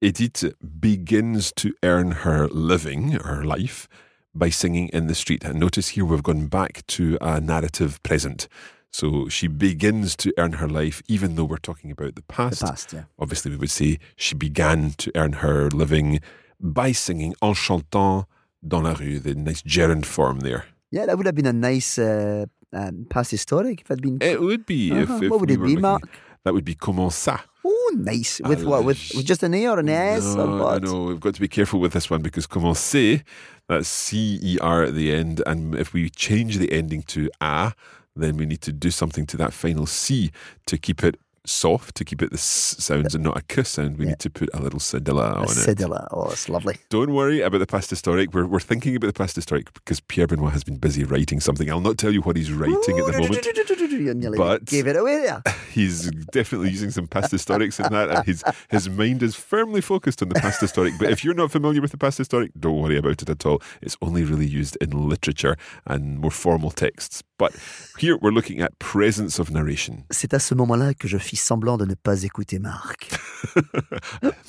Edith 0.00 0.44
begins 0.80 1.52
to 1.56 1.72
earn 1.82 2.12
her 2.22 2.46
living, 2.48 3.12
her 3.12 3.42
life, 3.44 3.88
by 4.34 4.48
singing 4.48 4.88
in 4.88 5.08
the 5.08 5.14
street. 5.14 5.42
And 5.44 5.58
notice 5.58 5.88
here 5.88 6.04
we've 6.04 6.22
gone 6.22 6.46
back 6.46 6.86
to 6.88 7.18
a 7.20 7.40
narrative 7.40 8.00
present. 8.04 8.46
So 8.92 9.28
she 9.28 9.48
begins 9.48 10.14
to 10.16 10.32
earn 10.38 10.52
her 10.54 10.68
life, 10.68 11.02
even 11.08 11.34
though 11.34 11.44
we're 11.44 11.56
talking 11.58 11.90
about 11.90 12.14
the 12.14 12.22
The 12.22 12.32
past. 12.32 12.62
past, 12.62 12.92
yeah. 12.92 13.04
Obviously, 13.18 13.50
we 13.50 13.56
would 13.58 13.70
say 13.70 13.98
she 14.16 14.34
began 14.34 14.92
to 14.98 15.10
earn 15.16 15.34
her 15.34 15.68
living 15.70 16.20
by 16.60 16.92
singing 16.92 17.34
en 17.42 17.54
chantant 17.54 18.24
dans 18.66 18.82
la 18.84 18.92
rue, 18.94 19.18
the 19.18 19.34
nice 19.34 19.62
gerund 19.62 20.06
form 20.06 20.40
there. 20.40 20.64
Yeah, 20.90 21.06
that 21.06 21.16
would 21.18 21.26
have 21.26 21.34
been 21.34 21.46
a 21.46 21.52
nice 21.52 21.98
uh, 21.98 22.46
um, 22.72 23.06
past 23.10 23.30
historic 23.32 23.80
if 23.82 23.90
it 23.90 23.94
had 23.94 24.00
been. 24.02 24.18
It 24.22 24.40
would 24.40 24.64
be 24.64 24.90
if, 24.92 25.10
Uh-huh. 25.10 25.24
if 25.24 25.30
What 25.30 25.40
would 25.40 25.50
we 25.50 25.54
it 25.56 25.58
be, 25.58 25.62
looking- 25.76 25.80
Mark? 25.82 26.02
That 26.44 26.54
would 26.54 26.64
be 26.64 26.74
commença. 26.76 27.40
Oh, 27.70 27.94
nice. 27.96 28.40
With 28.40 28.64
what? 28.64 28.84
With, 28.84 28.98
with 29.14 29.26
just 29.26 29.42
an 29.42 29.52
A 29.54 29.66
or 29.68 29.78
an 29.78 29.88
S? 29.90 30.34
or 30.34 30.46
No, 30.46 30.64
what? 30.64 30.82
no, 30.82 31.02
we've 31.04 31.20
got 31.20 31.34
to 31.34 31.40
be 31.40 31.48
careful 31.48 31.80
with 31.80 31.92
this 31.92 32.08
one 32.08 32.22
because 32.22 32.46
commencer, 32.46 33.22
that's 33.68 33.88
C 33.88 34.38
E 34.42 34.58
R 34.60 34.84
at 34.84 34.94
the 34.94 35.12
end. 35.12 35.42
And 35.46 35.74
if 35.74 35.92
we 35.92 36.08
change 36.08 36.56
the 36.56 36.72
ending 36.72 37.02
to 37.02 37.30
A, 37.42 37.74
then 38.16 38.36
we 38.38 38.46
need 38.46 38.62
to 38.62 38.72
do 38.72 38.90
something 38.90 39.26
to 39.26 39.36
that 39.36 39.52
final 39.52 39.86
C 39.86 40.30
to 40.66 40.78
keep 40.78 41.04
it 41.04 41.20
soft, 41.48 41.94
to 41.96 42.04
keep 42.04 42.22
it 42.22 42.30
the 42.30 42.36
S 42.36 42.76
sounds 42.78 43.14
and 43.14 43.24
not 43.24 43.36
a 43.36 43.38
a 43.40 43.42
K 43.42 43.62
sound. 43.62 43.98
We 43.98 44.04
Yeah. 44.04 44.10
need 44.10 44.18
to 44.20 44.30
put 44.30 44.48
a 44.54 44.60
little 44.60 44.80
cedilla 44.80 45.36
on 45.36 45.44
it. 45.44 45.48
cedilla. 45.50 46.06
Oh, 46.10 46.28
it's 46.30 46.48
lovely. 46.48 46.76
Don't 46.90 47.12
worry 47.14 47.40
about 47.40 47.58
the 47.58 47.66
past 47.66 47.90
historic. 47.90 48.32
We're, 48.34 48.46
we're 48.46 48.60
thinking 48.60 48.96
about 48.96 49.06
the 49.08 49.12
past 49.12 49.34
historic 49.36 49.72
because 49.74 50.00
Pierre 50.00 50.26
Benoit 50.26 50.52
has 50.52 50.64
been 50.64 50.76
busy 50.78 51.04
writing 51.04 51.40
something. 51.40 51.70
I'll 51.70 51.80
not 51.80 51.98
tell 51.98 52.12
you 52.12 52.20
what 52.22 52.36
he's 52.36 52.50
writing 52.52 52.98
at 52.98 53.06
the 53.06 53.18
moment. 53.20 54.36
But- 54.36 54.64
gave 54.66 54.86
it 54.86 54.96
away 54.96 55.18
there. 55.22 55.42
He's 55.72 56.10
definitely 56.32 56.70
using 56.70 56.90
some 56.90 57.06
past 57.06 57.32
historics 57.32 57.84
in 57.84 57.92
that, 57.92 58.10
and 58.10 58.24
his 58.26 58.42
his 58.68 58.88
mind 58.88 59.22
is 59.22 59.34
firmly 59.36 59.80
focused 59.80 60.22
on 60.22 60.28
the 60.28 60.34
past 60.40 60.60
historic. 60.60 60.94
But 60.98 61.10
if 61.10 61.24
you're 61.24 61.34
not 61.34 61.50
familiar 61.52 61.80
with 61.80 61.92
the 61.92 61.98
past 61.98 62.18
historic, 62.18 62.50
don't 62.58 62.80
worry 62.82 62.96
about 62.96 63.22
it 63.22 63.28
at 63.30 63.46
all. 63.46 63.62
It's 63.80 63.96
only 64.02 64.24
really 64.24 64.46
used 64.46 64.76
in 64.80 64.90
literature 65.08 65.56
and 65.86 66.18
more 66.18 66.30
formal 66.32 66.70
texts. 66.70 67.22
But 67.38 67.52
here 67.98 68.16
we're 68.20 68.32
looking 68.32 68.60
at 68.62 68.70
presence 68.78 69.38
of 69.38 69.50
narration. 69.50 70.04
C'est 70.10 70.34
à 70.34 70.38
ce 70.40 70.54
moment-là 70.56 70.92
que 70.94 71.06
je 71.06 71.18
fis 71.18 71.36
semblant 71.36 71.76
de 71.76 71.84
ne 71.84 71.94
pas 71.94 72.24
écouter 72.24 72.58
Marc. 72.58 73.10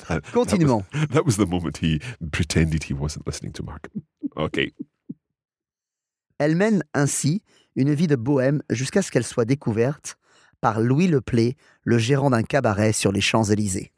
That- 0.08 0.20
Continuons. 0.32 0.82
That 0.92 0.98
was, 1.00 1.06
that 1.12 1.24
was 1.24 1.36
the 1.36 1.46
moment 1.48 1.76
he 1.80 2.00
pretended 2.32 2.84
he 2.84 2.92
wasn't 2.92 3.26
listening 3.26 3.52
to 3.52 3.62
Mark. 3.62 3.88
Okay. 4.36 4.74
Elle 6.38 6.56
mène 6.56 6.82
ainsi 6.94 7.42
une 7.76 7.92
vie 7.94 8.06
de 8.08 8.16
bohème 8.16 8.62
jusqu'à 8.70 9.02
ce 9.02 9.10
qu'elle 9.10 9.24
soit 9.24 9.44
découverte 9.44 10.16
par 10.60 10.80
Louis 10.80 11.06
Leplay, 11.06 11.56
le 11.84 11.98
gérant 11.98 12.30
d'un 12.30 12.42
cabaret 12.42 12.92
sur 12.92 13.12
les 13.12 13.20
Champs-Élysées. 13.20 13.92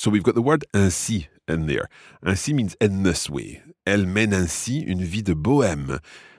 So 0.00 0.10
we've 0.10 0.22
got 0.22 0.32
the 0.34 0.44
word 0.44 0.64
ainsi 0.72 1.26
in 1.48 1.66
there. 1.66 1.86
Ainsi 2.22 2.54
means 2.54 2.76
in 2.80 3.02
this 3.02 3.28
way. 3.28 3.62
Elle 3.84 4.06
mène 4.06 4.34
ainsi 4.34 4.80
une 4.80 5.02
vie 5.02 5.22
de 5.22 5.34
bohème. 5.34 5.98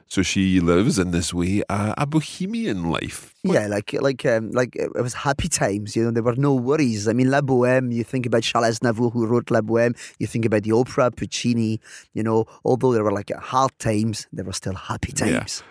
So 0.09 0.21
she 0.23 0.59
lives 0.59 0.97
in 0.99 1.11
this 1.11 1.33
way 1.33 1.63
a, 1.69 1.93
a 1.97 2.05
bohemian 2.05 2.89
life. 2.91 3.33
Yeah, 3.43 3.67
like 3.67 3.93
like 3.93 4.25
um, 4.25 4.51
like 4.51 4.75
it 4.75 4.93
was 4.95 5.13
happy 5.13 5.47
times. 5.47 5.95
You 5.95 6.05
know, 6.05 6.11
there 6.11 6.23
were 6.23 6.35
no 6.35 6.53
worries. 6.53 7.07
I 7.07 7.13
mean, 7.13 7.29
La 7.29 7.41
Bohème. 7.41 7.93
You 7.93 8.03
think 8.03 8.25
about 8.25 8.43
Charles 8.43 8.79
Aznavour, 8.79 9.11
who 9.13 9.25
wrote 9.25 9.51
La 9.51 9.61
Bohème. 9.61 9.95
You 10.19 10.27
think 10.27 10.45
about 10.45 10.63
the 10.63 10.71
opera, 10.71 11.11
Puccini. 11.11 11.79
You 12.13 12.23
know, 12.23 12.45
although 12.65 12.93
there 12.93 13.03
were 13.03 13.11
like 13.11 13.31
hard 13.35 13.71
times, 13.79 14.27
there 14.33 14.45
were 14.45 14.53
still 14.53 14.75
happy 14.75 15.11
times. 15.11 15.59
It- 15.59 15.63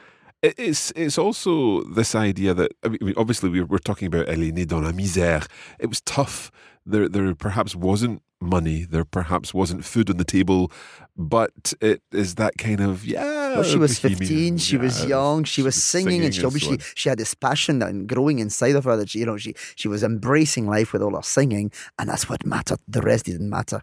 It's 0.43 0.93
it's 0.95 1.19
also 1.19 1.83
this 1.85 2.15
idea 2.15 2.55
that 2.55 2.73
I 2.85 2.89
mean, 2.89 3.15
obviously 3.17 3.49
we're, 3.49 3.65
we're 3.65 3.79
talking 3.79 4.07
about 4.07 4.29
Elle 4.29 4.45
est 4.45 4.53
née 4.53 4.67
dans 4.67 4.83
la 4.83 4.93
misère. 4.93 5.47
It 5.81 5.89
was 5.89 6.01
tough. 6.03 6.51
There 6.85 7.09
there 7.09 7.35
perhaps 7.35 7.75
wasn't 7.75 8.23
money. 8.41 8.85
There 8.85 9.05
perhaps 9.05 9.55
wasn't 9.55 9.85
food 9.85 10.11
on 10.11 10.19
the 10.19 10.25
table, 10.25 10.71
but 11.17 11.73
it 11.81 12.03
is 12.13 12.35
that 12.37 12.59
kind 12.59 12.81
of 12.81 13.05
yeah. 13.05 13.55
Well, 13.55 13.63
she 13.63 13.79
was 13.79 13.99
bohemian, 13.99 14.19
15. 14.19 14.59
She 14.59 14.77
was 14.77 15.05
young. 15.07 15.45
She 15.45 15.63
was 15.63 15.83
singing, 15.83 16.23
and 16.23 16.35
she 16.35 16.45
obviously 16.45 16.79
she 16.95 17.09
had 17.09 17.19
this 17.19 17.35
passion 17.35 17.83
and 17.83 18.07
growing 18.07 18.39
inside 18.39 18.77
of 18.77 18.85
her 18.85 18.97
that 18.97 19.11
she, 19.11 19.21
you 19.21 19.27
know, 19.27 19.39
she 19.39 19.55
she 19.75 19.89
was 19.89 20.03
embracing 20.03 20.67
life 20.67 20.93
with 20.93 21.03
all 21.03 21.17
her 21.17 21.23
singing, 21.23 21.73
and 21.99 22.09
that's 22.11 22.29
what 22.29 22.45
mattered. 22.45 22.81
The 22.87 23.01
rest 23.01 23.25
didn't 23.25 23.49
matter. 23.49 23.83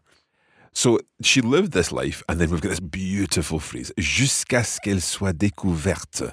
So 0.73 0.99
she 1.21 1.41
lived 1.41 1.71
this 1.71 1.91
life, 1.91 2.23
and 2.27 2.39
then 2.39 2.49
we've 2.49 2.61
got 2.61 2.69
this 2.69 2.79
beautiful 2.79 3.59
phrase 3.59 3.93
jusqu'à 3.97 4.63
ce 4.63 4.79
qu'elle 4.83 5.01
soit 5.01 5.33
découverte. 5.33 6.23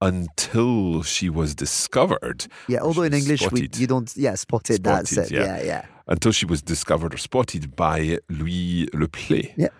Until 0.00 1.02
she 1.02 1.28
was 1.28 1.56
discovered. 1.56 2.46
Yeah, 2.68 2.82
although 2.82 3.02
in 3.02 3.12
English 3.12 3.50
we, 3.50 3.68
you 3.74 3.88
don't. 3.88 4.08
Yeah, 4.16 4.36
spotted. 4.36 4.84
that's 4.84 5.10
Spotted, 5.10 5.32
it. 5.32 5.34
yeah. 5.34 5.56
Yeah, 5.58 5.62
yeah. 5.64 5.82
Until 6.06 6.30
she 6.30 6.46
was 6.46 6.62
discovered 6.62 7.12
or 7.14 7.18
spotted 7.18 7.74
by 7.74 8.18
Louis 8.30 8.86
Leplée. 8.94 9.52
Yeah. 9.56 9.70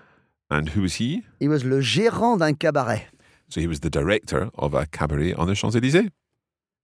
And 0.50 0.71
who 0.71 0.83
was 0.83 0.95
he? 0.97 1.23
He 1.38 1.47
was 1.47 1.65
le 1.65 1.81
gérant 1.81 2.37
d'un 2.38 2.55
cabaret. 2.55 3.07
So 3.49 3.61
he 3.61 3.69
was 3.69 3.79
the 3.79 3.91
director 3.91 4.50
of 4.59 4.75
a 4.75 4.87
cabaret 4.87 5.35
on 5.35 5.47
the 5.47 5.55
Champs 5.55 5.77
Elysees. 5.77 6.11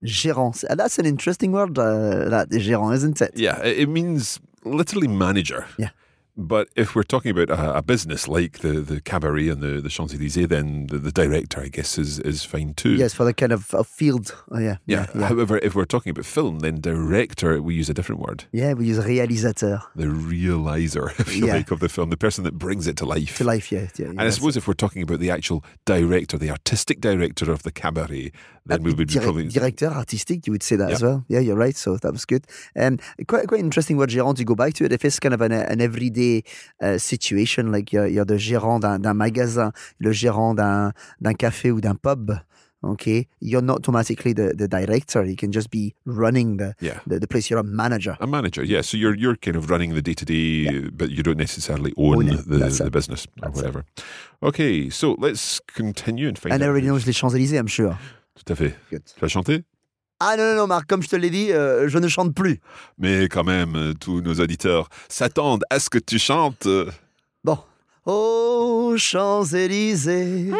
Gérant. 0.04 0.64
Uh, 0.70 0.76
That's 0.76 1.00
an 1.00 1.06
interesting 1.06 1.50
word, 1.50 1.76
uh, 1.76 2.28
that 2.28 2.50
gérant, 2.50 2.94
isn't 2.94 3.20
it? 3.20 3.32
Yeah, 3.34 3.58
it 3.64 3.88
means 3.88 4.38
literally 4.64 5.08
manager. 5.08 5.66
Yeah. 5.76 5.90
But 6.36 6.68
if 6.74 6.94
we're 6.96 7.04
talking 7.04 7.30
about 7.30 7.50
a, 7.50 7.78
a 7.78 7.82
business 7.82 8.26
like 8.26 8.58
the, 8.58 8.80
the 8.80 9.00
cabaret 9.00 9.48
and 9.48 9.62
the, 9.62 9.80
the 9.80 9.88
Champs 9.88 10.14
Elysees, 10.14 10.48
then 10.48 10.88
the, 10.88 10.98
the 10.98 11.12
director, 11.12 11.60
I 11.60 11.68
guess, 11.68 11.96
is, 11.96 12.18
is 12.20 12.44
fine 12.44 12.74
too. 12.74 12.94
Yes, 12.94 13.14
for 13.14 13.24
the 13.24 13.32
kind 13.32 13.52
of 13.52 13.72
uh, 13.72 13.84
field. 13.84 14.34
Oh, 14.50 14.58
yeah. 14.58 14.78
Yeah. 14.86 15.06
Yeah. 15.14 15.28
However, 15.28 15.58
if 15.58 15.74
we're 15.76 15.84
talking 15.84 16.10
about 16.10 16.24
film, 16.24 16.58
then 16.58 16.80
director, 16.80 17.62
we 17.62 17.74
use 17.74 17.88
a 17.88 17.94
different 17.94 18.20
word. 18.20 18.44
Yeah, 18.52 18.72
we 18.72 18.86
use 18.86 18.98
réalisateur. 18.98 19.82
The 19.94 20.06
realizer, 20.06 21.08
if 21.20 21.36
you 21.36 21.46
Yeah. 21.46 21.54
like, 21.54 21.70
of 21.70 21.78
the 21.80 21.88
film, 21.88 22.10
the 22.10 22.16
person 22.16 22.42
that 22.44 22.58
brings 22.58 22.88
it 22.88 22.96
to 22.96 23.06
life. 23.06 23.36
To 23.38 23.44
life, 23.44 23.70
yeah. 23.70 23.86
yeah 23.96 24.06
And 24.06 24.22
I 24.22 24.30
suppose 24.30 24.56
if 24.56 24.66
we're 24.66 24.74
talking 24.74 25.02
about 25.02 25.20
the 25.20 25.30
actual 25.30 25.64
director, 25.84 26.36
the 26.36 26.50
artistic 26.50 27.00
director 27.00 27.52
of 27.52 27.62
the 27.62 27.70
cabaret, 27.70 28.32
then 28.66 28.82
we 28.82 28.92
would 28.92 29.08
be 29.08 29.20
probably. 29.20 29.48
Directeur 29.48 29.90
artistique, 29.90 30.46
you 30.46 30.52
would 30.52 30.62
say 30.62 30.76
that 30.76 30.90
as 30.90 31.02
well. 31.02 31.24
Yeah, 31.28 31.40
you're 31.40 31.56
right. 31.56 31.76
So 31.76 31.96
that 31.98 32.12
was 32.12 32.24
good. 32.24 32.46
Um, 32.74 32.98
quite 33.28 33.46
quite 33.46 33.60
interesting 33.60 33.98
word 33.98 34.08
gérant 34.08 34.36
to 34.36 34.44
go 34.44 34.54
back 34.54 34.72
to 34.74 34.84
it. 34.84 34.92
If 34.92 35.04
it's 35.04 35.20
kind 35.20 35.34
of 35.34 35.42
an, 35.42 35.52
an 35.52 35.80
everyday 35.82 36.23
uh, 36.82 36.98
situation, 36.98 37.70
like 37.72 37.92
you're, 37.92 38.06
you're 38.06 38.24
the 38.26 38.38
gérant 38.38 38.80
d'un, 38.80 39.14
magasin, 39.14 39.72
le 39.98 40.12
gérant 40.12 40.54
d'un, 40.54 40.92
café 41.34 41.70
ou 41.70 41.80
d'un 41.80 41.94
pub, 41.96 42.32
okay, 42.82 43.28
you're 43.40 43.62
not 43.62 43.76
automatically 43.78 44.34
the, 44.34 44.52
the 44.54 44.68
director. 44.68 45.24
You 45.24 45.36
can 45.36 45.50
just 45.52 45.70
be 45.70 45.94
running 46.04 46.58
the, 46.58 46.74
Yeah. 46.80 47.00
the, 47.06 47.18
the 47.18 47.26
place. 47.26 47.48
You're 47.50 47.60
a 47.60 47.64
manager. 47.64 48.16
A 48.20 48.26
manager, 48.26 48.62
yeah. 48.62 48.82
So 48.82 48.96
you're 48.98 49.16
you're 49.16 49.36
kind 49.36 49.56
of 49.56 49.70
running 49.70 49.94
the 49.94 50.02
day 50.02 50.14
to 50.14 50.24
day, 50.24 50.90
but 50.92 51.08
you 51.10 51.22
don't 51.22 51.38
necessarily 51.38 51.92
own, 51.96 52.16
Own 52.16 52.28
it. 52.28 52.46
the, 52.48 52.58
the 52.58 52.86
it. 52.86 52.92
business 52.92 53.26
or 53.42 53.48
That's 53.48 53.60
it. 53.60 53.64
whatever. 53.64 53.84
Okay, 54.42 54.90
so 54.90 55.16
let's 55.18 55.60
continue 55.74 56.28
and 56.28 56.38
find 56.38 56.52
And 56.52 56.62
everybody 56.62 56.86
knows 56.88 57.06
les 57.06 57.14
Champs-Élysées, 57.14 57.58
I'm 57.58 57.68
sure. 57.68 57.96
Tout 58.36 58.52
à 58.52 58.56
fait. 58.56 58.74
Good. 58.90 59.02
Tu 59.06 59.20
vas 59.20 59.28
chanter 59.28 59.64
Ah 60.20 60.36
non, 60.36 60.44
non, 60.44 60.56
non, 60.56 60.66
Marc, 60.66 60.86
comme 60.88 61.02
je 61.02 61.08
te 61.08 61.16
l'ai 61.16 61.30
dit, 61.30 61.52
euh, 61.52 61.88
je 61.88 61.98
ne 61.98 62.08
chante 62.08 62.34
plus. 62.34 62.60
Mais 62.98 63.28
quand 63.28 63.44
même, 63.44 63.74
euh, 63.74 63.92
tous 63.94 64.20
nos 64.20 64.34
auditeurs 64.34 64.88
s'attendent 65.08 65.64
à 65.70 65.80
ce 65.80 65.90
que 65.90 65.98
tu 65.98 66.18
chantes. 66.18 66.68
Bon. 67.42 67.58
Aux 68.06 68.94
Champs-Élysées. 68.96 70.50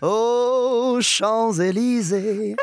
Aux 0.00 0.98
Champs-Élysées. 1.00 2.56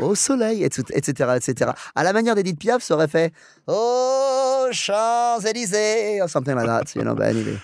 Au 0.00 0.14
soleil, 0.14 0.62
etc., 0.64 0.84
etc., 0.94 1.32
etc. 1.36 1.70
À 1.94 2.04
la 2.04 2.12
manière 2.12 2.34
d'Edith 2.34 2.58
Piaf, 2.58 2.82
ça 2.82 2.94
aurait 2.94 3.08
fait 3.08 3.32
Aux 3.66 4.68
Champs-Élysées, 4.70 6.22
or 6.22 6.28
something 6.28 6.54
like 6.54 6.66
that, 6.66 6.94
you 6.94 7.02
know, 7.02 7.14
but 7.14 7.24
anyway. 7.24 7.58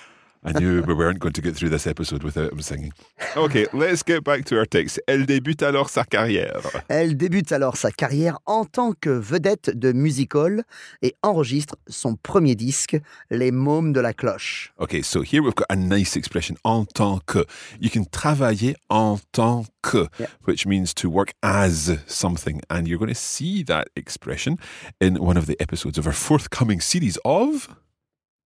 I 0.46 0.52
knew 0.52 0.82
we 0.82 0.92
weren't 0.92 1.18
going 1.20 1.32
to 1.32 1.40
get 1.40 1.54
through 1.56 1.70
this 1.70 1.86
episode 1.86 2.22
without 2.22 2.52
him 2.52 2.60
singing. 2.60 2.92
Okay, 3.34 3.66
let's 3.72 4.02
get 4.02 4.22
back 4.24 4.44
to 4.46 4.58
our 4.58 4.66
text. 4.66 5.00
Elle 5.08 5.24
débute 5.24 5.62
alors 5.62 5.88
sa 5.88 6.04
carrière. 6.04 6.60
Elle 6.88 7.16
débute 7.16 7.50
alors 7.52 7.76
sa 7.78 7.90
carrière 7.90 8.38
en 8.44 8.66
tant 8.66 8.92
que 8.92 9.08
vedette 9.08 9.70
de 9.70 9.92
music-hall 9.92 10.62
et 11.00 11.14
enregistre 11.22 11.76
son 11.88 12.16
premier 12.16 12.54
disque, 12.54 12.96
Les 13.30 13.50
Mômes 13.52 13.92
de 13.94 14.00
la 14.00 14.12
Cloche. 14.12 14.72
Okay, 14.78 15.00
so 15.02 15.22
here 15.22 15.40
we've 15.42 15.54
got 15.54 15.66
a 15.70 15.76
nice 15.76 16.14
expression, 16.14 16.56
en 16.64 16.84
tant 16.84 17.20
que. 17.26 17.44
You 17.80 17.88
can 17.88 18.04
travailler 18.04 18.76
en 18.90 19.18
tant 19.32 19.64
que, 19.82 20.06
Yeah. 20.18 20.26
which 20.46 20.66
means 20.66 20.92
to 20.96 21.08
work 21.08 21.32
as 21.42 21.96
something. 22.06 22.60
And 22.68 22.86
you're 22.86 22.98
going 22.98 23.08
to 23.12 23.14
see 23.18 23.64
that 23.64 23.86
expression 23.96 24.58
in 25.00 25.16
one 25.18 25.38
of 25.38 25.46
the 25.46 25.56
episodes 25.58 25.96
of 25.98 26.06
our 26.06 26.12
forthcoming 26.12 26.80
series 26.82 27.18
of. 27.24 27.68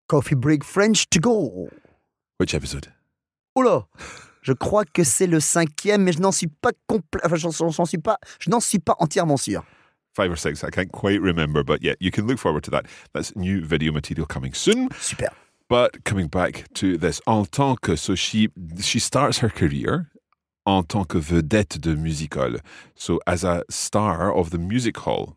Coffee 0.09 0.37
Break 0.37 0.63
French 0.65 1.11
to 1.11 1.19
go. 1.19 1.69
Which 2.39 2.55
episode? 2.55 2.89
Oh 3.55 3.61
Oula 3.63 3.87
Je 4.43 4.53
crois 4.53 4.85
que 4.85 5.03
c'est 5.05 5.27
le 5.27 5.41
cinquième, 5.41 6.05
mais 6.05 6.13
je 6.13 6.21
n'en 6.21 6.33
suis 6.33 6.47
pas 6.47 6.71
complet. 6.87 7.21
Enfin, 7.25 7.37
j'en- 7.37 7.51
j'en 7.51 7.71
j'en 7.71 7.85
suis 7.85 7.99
pas. 7.99 8.19
Je 8.39 8.51
n'en 8.51 8.61
suis 8.61 8.79
pas 8.79 8.95
entièrement 8.99 9.37
sûr. 9.37 9.65
Five 10.17 10.31
or 10.31 10.39
six, 10.39 10.63
I 10.63 10.71
can't 10.71 10.91
quite 10.91 11.21
remember, 11.21 11.63
but 11.63 11.83
yeah, 11.83 11.95
you 12.01 12.11
can 12.11 12.27
look 12.27 12.39
forward 12.39 12.63
to 12.65 12.71
that. 12.71 12.85
That's 13.13 13.35
new 13.37 13.61
video 13.65 13.93
material 13.93 14.27
coming 14.27 14.53
soon. 14.55 14.89
Super. 15.01 15.31
But 15.69 16.03
coming 16.05 16.29
back 16.29 16.65
to 16.75 16.97
this, 16.97 17.21
en 17.27 17.45
tant 17.45 17.77
que, 17.81 17.95
so 17.97 18.15
she 18.15 18.49
she 18.81 18.99
starts 19.01 19.39
her 19.41 19.51
career 19.51 20.07
en 20.65 20.83
tant 20.83 21.05
que 21.07 21.19
vedette 21.21 21.79
de 21.81 21.95
music 21.95 22.35
hall. 22.37 22.57
So 22.95 23.21
as 23.27 23.45
a 23.45 23.65
star 23.69 24.33
of 24.33 24.51
the 24.51 24.59
music 24.59 24.97
hall. 24.99 25.35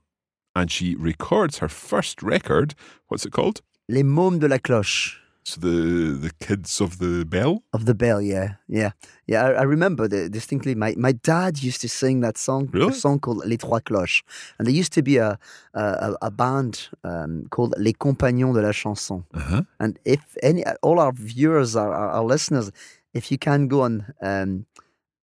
and 0.53 0.70
she 0.70 0.96
records 1.00 1.60
her 1.60 1.70
first 1.70 2.22
record. 2.22 2.74
What's 3.08 3.25
it 3.25 3.31
called? 3.31 3.62
Les 3.88 4.03
mômes 4.03 4.38
de 4.38 4.48
la 4.50 4.58
cloche. 4.60 5.21
So 5.44 5.60
the 5.60 6.18
the 6.22 6.32
kids 6.40 6.80
of 6.82 7.00
the 7.00 7.26
bell. 7.26 7.64
Of 7.74 7.86
the 7.86 7.96
bell, 7.96 8.22
yeah, 8.22 8.56
yeah, 8.68 8.92
yeah. 9.26 9.44
I, 9.48 9.52
I 9.62 9.64
remember 9.64 10.08
the, 10.08 10.30
distinctly. 10.30 10.76
My 10.76 10.94
my 10.98 11.14
dad 11.14 11.64
used 11.64 11.82
to 11.82 11.90
sing 11.90 12.22
that 12.22 12.38
song, 12.38 12.70
Really? 12.72 12.92
a 12.92 12.94
song 12.94 13.20
called 13.20 13.44
Les 13.46 13.58
Trois 13.58 13.80
Cloches, 13.82 14.22
and 14.60 14.68
there 14.68 14.74
used 14.82 14.94
to 14.94 15.02
be 15.02 15.18
a 15.18 15.40
a, 15.74 16.14
a 16.22 16.30
band 16.30 16.90
um, 17.04 17.48
called 17.50 17.74
Les 17.78 17.94
Compagnons 17.94 18.54
de 18.54 18.62
la 18.62 18.72
Chanson. 18.72 19.24
Uh-huh. 19.34 19.64
And 19.80 19.98
if 20.06 20.22
any, 20.44 20.64
all 20.84 21.00
our 21.00 21.12
viewers, 21.12 21.76
our, 21.76 21.92
our, 21.92 22.10
our 22.12 22.24
listeners, 22.24 22.72
if 23.16 23.32
you 23.32 23.38
can 23.40 23.68
go 23.68 23.82
on 23.82 24.06
um, 24.22 24.66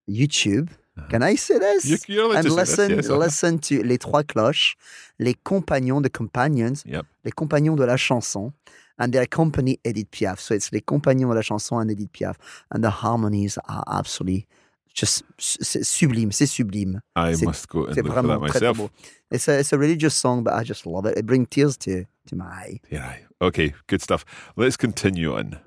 YouTube, 0.08 0.68
can 1.10 1.22
I 1.22 1.36
say 1.36 1.58
this? 1.60 2.08
You- 2.08 2.32
and 2.32 2.42
say 2.42 2.48
this, 2.48 2.56
listen, 2.56 2.92
uh-huh. 2.98 3.16
listen 3.24 3.58
to 3.60 3.82
Les 3.84 3.98
Trois 3.98 4.24
Cloches, 4.24 4.74
Les 5.20 5.34
Compagnons 5.44 6.00
de 6.02 6.08
Companions, 6.08 6.82
Yep. 6.84 7.06
Les 7.24 7.30
Compagnons 7.32 7.76
de 7.76 7.84
la 7.84 7.96
Chanson, 7.96 8.52
and 8.98 9.12
they 9.12 9.18
accompany 9.18 9.78
Edith 9.84 10.10
Piaf. 10.10 10.38
So 10.40 10.54
it's 10.54 10.70
Les 10.72 10.80
Compagnons 10.80 11.28
de 11.30 11.34
la 11.34 11.42
Chanson 11.42 11.78
and 11.78 11.90
Edith 11.90 12.12
Piaf, 12.12 12.36
and 12.70 12.82
the 12.82 12.90
harmonies 12.90 13.58
are 13.68 13.84
absolutely 13.86 14.46
just 14.94 15.22
sublime, 15.38 16.32
c'est 16.32 16.46
sublime. 16.46 17.00
I 17.14 17.34
C'est- 17.34 17.46
must 17.46 17.68
go 17.68 17.86
and 17.86 17.96
look 17.96 18.06
for 18.06 18.12
that 18.14 18.22
vraiment 18.22 18.38
très, 18.48 18.60
très 18.60 18.72
myself. 18.74 18.90
It's 19.30 19.48
a, 19.48 19.60
it's 19.60 19.72
a 19.72 19.78
religious 19.78 20.14
song, 20.14 20.42
but 20.42 20.54
I 20.54 20.64
just 20.64 20.86
love 20.86 21.06
it. 21.06 21.16
It 21.16 21.26
brings 21.26 21.46
tears 21.50 21.76
to, 21.78 22.04
to 22.26 22.36
my 22.36 22.44
eye. 22.46 22.80
Yeah. 22.90 23.14
Okay. 23.40 23.74
Good 23.86 24.02
stuff. 24.02 24.24
Let's 24.56 24.76
continue 24.76 25.32
on. 25.32 25.58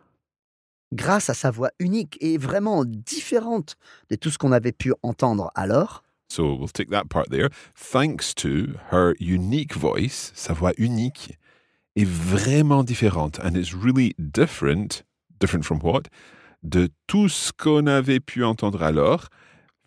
grâce 0.93 1.29
à 1.29 1.33
sa 1.33 1.51
voix 1.51 1.71
unique 1.79 2.17
et 2.19 2.37
vraiment 2.37 2.83
différente 2.83 3.77
de 4.09 4.17
tout 4.17 4.29
ce 4.29 4.37
qu'on 4.37 4.51
avait 4.51 4.73
pu 4.73 4.93
entendre 5.03 5.49
alors, 5.55 6.03
So 6.27 6.53
we'll 6.55 6.69
take 6.69 6.89
that 6.91 7.09
part 7.09 7.29
there. 7.29 7.49
Thanks 7.75 8.33
to 8.35 8.75
her 8.91 9.15
unique 9.19 9.75
voice, 9.75 10.31
sa 10.33 10.53
voix 10.53 10.71
unique 10.77 11.37
est 11.95 12.07
vraiment 12.07 12.83
différente. 12.83 13.39
And 13.39 13.55
it's 13.55 13.73
really 13.73 14.13
different. 14.17 15.03
Different 15.39 15.63
from 15.65 15.79
what? 15.81 16.03
De 16.63 16.89
tout 17.07 17.29
ce 17.29 17.51
qu'on 17.51 17.87
avait 17.87 18.19
pu 18.19 18.43
entendre 18.43 18.83
alors, 18.83 19.27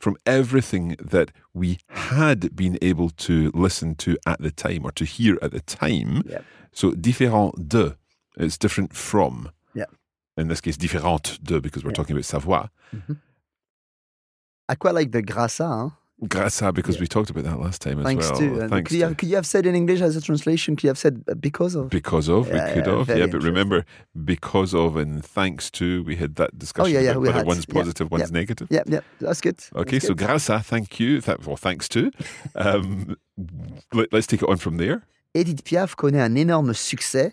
from 0.00 0.16
everything 0.26 0.96
that 0.96 1.26
we 1.54 1.76
had 1.88 2.50
been 2.54 2.76
able 2.82 3.10
to 3.12 3.50
listen 3.54 3.94
to 3.94 4.16
at 4.26 4.38
the 4.40 4.50
time 4.50 4.84
or 4.84 4.92
to 4.92 5.04
hear 5.04 5.38
at 5.40 5.50
the 5.52 5.60
time. 5.60 6.22
Yep. 6.26 6.44
So 6.72 6.92
différent 6.94 7.52
de. 7.56 7.96
It's 8.36 8.58
different 8.58 8.92
from. 8.92 9.50
Yep. 9.76 9.90
In 10.36 10.48
this 10.48 10.60
case, 10.60 10.76
différente 10.76 11.38
de, 11.42 11.60
because 11.60 11.84
we're 11.84 11.90
Yeah. 11.90 11.94
talking 11.94 12.16
about 12.16 12.24
sa 12.24 12.38
voix. 12.38 12.68
Mm-hmm. 12.92 13.14
I 14.68 14.74
quite 14.74 14.94
like 14.94 15.12
the 15.12 15.22
à, 15.60 15.60
hein? 15.60 15.92
À, 16.22 16.72
because 16.72 16.94
Yeah. 16.96 17.00
we 17.02 17.06
talked 17.08 17.28
about 17.30 17.44
that 17.44 17.58
last 17.58 17.82
time 17.82 17.98
as 17.98 18.04
thanks 18.04 18.30
well. 18.30 18.38
to. 18.38 18.68
Thanks 18.68 18.88
could, 18.88 18.96
you 18.96 19.04
have, 19.04 19.16
could 19.16 19.28
you 19.28 19.34
have 19.36 19.46
said 19.46 19.66
in 19.66 19.74
English 19.74 20.00
as 20.00 20.16
a 20.16 20.20
translation, 20.20 20.76
could 20.76 20.84
you 20.84 20.88
have 20.90 20.98
said 20.98 21.22
uh, 21.28 21.34
because 21.34 21.74
of? 21.74 21.90
Because 21.90 22.28
of, 22.28 22.46
Yeah, 22.48 22.52
we 22.68 22.72
could 22.74 22.86
yeah, 22.86 22.98
have, 22.98 23.18
yeah. 23.18 23.26
But 23.26 23.42
remember, 23.42 23.84
because 24.24 24.74
of 24.74 24.96
and 24.96 25.24
thanks 25.24 25.70
to, 25.72 26.04
we 26.04 26.16
had 26.16 26.36
that 26.36 26.56
discussion 26.58 26.94
Oh, 26.96 27.00
yeah, 27.00 27.04
yeah, 27.10 27.16
whether 27.16 27.32
had, 27.32 27.46
one's 27.46 27.66
yeah, 27.68 27.74
positive, 27.74 28.10
one's 28.10 28.30
negative. 28.30 28.68
Yeah, 28.70 28.84
yeah, 28.86 29.00
that's 29.20 29.40
good. 29.40 29.58
Okay, 29.74 29.98
That's 29.98 30.06
so 30.06 30.14
good. 30.14 30.28
grâce 30.28 30.48
à, 30.50 30.62
thank 30.64 31.00
you, 31.00 31.20
th- 31.20 31.38
well, 31.46 31.56
thanks 31.56 31.88
to. 31.90 32.10
Um, 32.54 33.16
let, 33.92 34.14
us 34.14 34.26
take 34.28 34.42
it 34.42 34.48
on 34.48 34.58
from 34.58 34.76
there. 34.76 35.02
Edith 35.34 35.64
Piaf 35.64 35.96
connaît 35.96 36.20
un 36.22 36.36
énorme 36.36 36.72
succès 36.74 37.32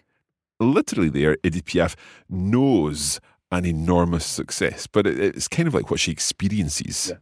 Literally, 0.59 1.09
there, 1.09 1.37
Edith 1.43 1.65
Piaf 1.65 1.95
knows 2.29 3.19
an 3.51 3.65
enormous 3.65 4.25
success, 4.25 4.87
but 4.87 5.05
it, 5.05 5.19
it's 5.19 5.47
kind 5.47 5.67
of 5.67 5.73
like 5.75 5.91
what 5.91 5.99
she 5.99 6.11
experiences. 6.11 7.13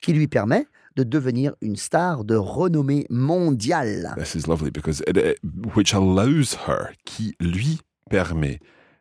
Qui 0.00 0.12
lui 0.12 0.28
permet 0.28 0.66
de 0.96 1.02
devenir 1.02 1.54
une 1.60 1.76
star 1.76 2.24
de 2.24 2.36
renommée 2.36 3.06
mondiale. 3.10 4.14
This 4.18 4.34
is 4.34 4.46
lovely 4.48 4.70
because 4.70 5.02
it, 5.06 5.16
it- 5.16 5.38
which 5.76 5.92
allows 5.94 6.56
her, 6.66 6.92
qui 7.04 7.34
lui 7.40 7.80
permet. 8.10 8.60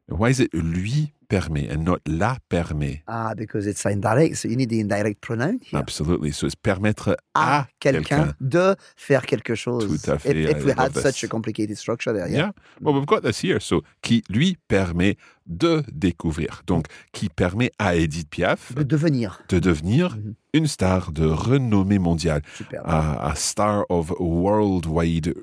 Why 0.09 0.29
is 0.31 0.41
it 0.41 0.53
lui 0.53 1.13
permet 1.27 1.69
and 1.71 1.83
not 1.83 1.99
la 2.07 2.37
permet? 2.49 3.01
Ah, 3.07 3.33
because 3.35 3.67
it's 3.67 3.83
indirect, 3.85 4.35
so 4.37 4.47
you 4.47 4.55
need 4.55 4.69
the 4.69 4.79
indirect 4.79 5.19
pronoun 5.21 5.59
here. 5.61 5.79
Absolutely. 5.79 6.31
So 6.31 6.45
it's 6.47 6.55
permettre 6.55 7.17
à 7.33 7.61
à 7.61 7.67
quelqu'un 7.79 8.33
de 8.39 8.75
faire 8.95 9.25
quelque 9.25 9.55
chose. 9.55 9.87
Tout 10.01 10.11
à 10.11 10.17
fait, 10.17 10.31
If, 10.43 10.57
if 10.57 10.65
we 10.65 10.73
had 10.77 10.93
this. 10.93 11.03
such 11.03 11.23
a 11.23 11.27
complicated 11.27 11.75
structure 11.77 12.13
there, 12.13 12.27
Yeah. 12.29 12.37
yeah. 12.37 12.51
Well, 12.81 12.93
we've 12.95 13.05
got 13.05 13.21
this 13.21 13.43
here. 13.43 13.59
So, 13.59 13.81
qui 14.01 14.23
lui 14.29 14.57
permet 14.67 15.17
de 15.47 15.83
découvrir. 15.91 16.63
Donc, 16.65 16.85
qui 17.11 17.29
permet 17.29 17.71
à 17.77 17.95
Edith 17.95 18.29
Piaf 18.29 18.73
De 18.73 18.83
devenir. 18.83 19.41
de 19.49 19.59
devenir 19.59 20.15
Mhm. 20.15 20.33
une 20.53 20.67
star 20.67 21.11
de 21.11 21.25
renommée 21.25 21.99
mondiale, 21.99 22.41
Super. 22.55 22.81
a, 22.83 23.29
a 23.31 23.35
star 23.35 23.85
of 23.89 24.11
worldwide 24.19 25.33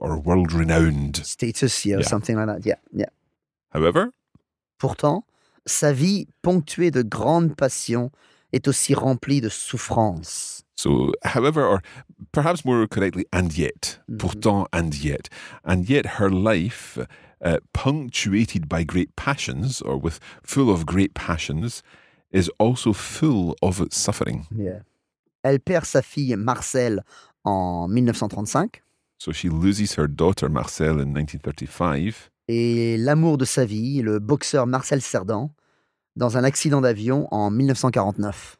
or 0.00 0.20
world 0.26 0.52
renowned. 0.52 1.18
Status 1.24 1.84
here, 1.84 1.98
Yeah. 2.00 2.08
something 2.08 2.36
like 2.36 2.46
that. 2.46 2.64
Yeah, 2.66 2.78
yeah. 2.92 3.06
However, 3.72 4.10
Pourtant, 4.84 5.24
sa 5.64 5.94
vie 5.94 6.26
ponctuée 6.42 6.90
de 6.90 7.00
grandes 7.00 7.56
passions 7.56 8.10
est 8.52 8.68
aussi 8.68 8.92
remplie 8.92 9.40
de 9.40 9.48
souffrances. 9.48 10.62
so, 10.76 11.10
however, 11.22 11.62
or 11.64 11.80
perhaps 12.32 12.66
more 12.66 12.86
correctly, 12.86 13.24
and 13.32 13.48
yet, 13.56 13.98
Mhm. 14.10 14.18
pourtant, 14.18 14.66
and 14.74 14.90
yet, 15.02 15.30
and 15.64 15.88
yet 15.88 16.18
her 16.18 16.28
life, 16.28 16.98
uh, 17.40 17.56
punctuated 17.72 18.68
by 18.68 18.84
great 18.84 19.08
passions 19.16 19.80
or 19.80 19.96
with 19.96 20.18
full 20.42 20.68
of 20.68 20.84
great 20.84 21.14
passions, 21.14 21.82
is 22.30 22.50
also 22.58 22.92
full 22.92 23.54
of 23.62 23.82
suffering. 23.90 24.44
Yeah. 24.54 24.82
Elle 25.44 25.60
perd 25.60 25.86
sa 25.86 26.02
fille 26.02 26.36
Marcel 26.36 27.02
en 27.44 27.88
1935 27.88 28.82
So 29.16 29.32
she 29.32 29.48
loses 29.48 29.94
her 29.96 30.06
daughter 30.08 30.50
Marcel 30.50 31.00
in 31.00 31.14
1935, 31.14 32.30
et 32.48 32.96
l'amour 32.98 33.38
de 33.38 33.44
sa 33.44 33.64
vie, 33.64 34.02
le 34.02 34.18
boxeur 34.18 34.66
Marcel 34.66 35.00
Cerdan, 35.00 35.54
dans 36.16 36.36
un 36.36 36.44
accident 36.44 36.80
d'avion 36.80 37.26
en 37.32 37.50
1949. 37.50 38.58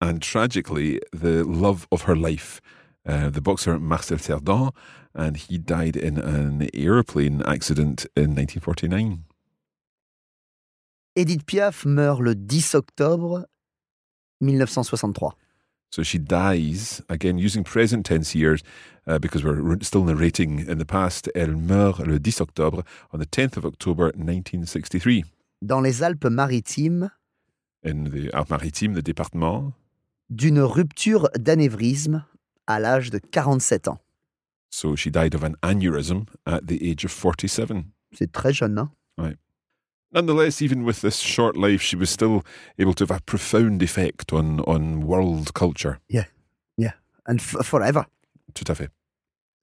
and 0.00 0.20
tragically, 0.20 1.00
the 1.12 1.44
love 1.44 1.86
of 1.90 2.02
her 2.02 2.16
life, 2.16 2.60
uh, 3.06 3.30
the 3.30 3.40
boxer 3.40 3.78
Marcel 3.78 4.18
Cerdan, 4.18 4.70
and 5.14 5.36
he 5.36 5.58
died 5.58 5.96
in 5.96 6.18
an 6.18 6.68
airplane 6.74 7.42
accident 7.46 8.06
in 8.16 8.34
1949. 8.34 9.24
Edith 11.16 11.44
Piaf 11.46 11.84
meurt 11.84 12.20
le 12.20 12.34
10 12.34 12.74
octobre 12.76 13.46
1963. 14.40 15.34
So 15.90 16.02
she 16.02 16.18
dies, 16.18 17.02
again 17.08 17.38
using 17.38 17.64
present 17.64 18.04
tense 18.04 18.30
here 18.30 18.58
uh, 19.06 19.18
because 19.18 19.42
we're 19.42 19.78
still 19.82 20.04
narrating 20.04 20.60
in 20.68 20.78
the 20.78 20.84
past. 20.84 21.30
Elle 21.34 21.56
meurt 21.56 22.00
le 22.06 22.18
10 22.18 22.40
octobre, 22.40 22.82
on 23.12 23.18
the 23.18 23.26
10th 23.26 23.56
of 23.56 23.64
October 23.64 24.12
1963, 24.14 25.24
dans 25.62 25.80
les 25.80 26.02
Alpes-Maritimes 26.02 27.10
in 27.84 28.04
the 28.04 28.30
Alpes-Maritimes, 28.34 28.94
the 28.94 29.02
département. 29.02 29.72
d'une 30.30 30.60
rupture 30.60 31.30
d'anévrisme 31.38 32.22
à 32.66 32.78
l'âge 32.80 33.08
de 33.10 33.18
47 33.18 33.88
ans. 33.88 33.98
So 34.70 34.94
she 34.94 35.10
died 35.10 35.34
of 35.34 35.42
an 35.42 35.54
aneurysm 35.62 36.26
at 36.44 36.66
the 36.66 36.82
age 36.82 37.06
of 37.06 37.10
47. 37.12 37.86
C'est 38.12 38.30
très 38.30 38.52
jeune, 38.52 38.78
hein? 38.78 38.90
Nonetheless, 40.12 40.62
even 40.62 40.84
with 40.84 41.02
this 41.02 41.18
short 41.18 41.56
life, 41.56 41.82
she 41.82 41.96
was 41.96 42.08
still 42.08 42.42
able 42.78 42.94
to 42.94 43.04
have 43.04 43.10
a 43.10 43.20
profound 43.20 43.82
effect 43.82 44.32
on, 44.32 44.60
on 44.60 45.02
world 45.06 45.52
culture. 45.52 45.98
Yeah, 46.08 46.24
yeah, 46.78 46.92
and 47.26 47.40
f- 47.40 47.66
forever. 47.66 48.06
Tout 48.54 48.64
à 48.68 48.74
fait. 48.74 48.90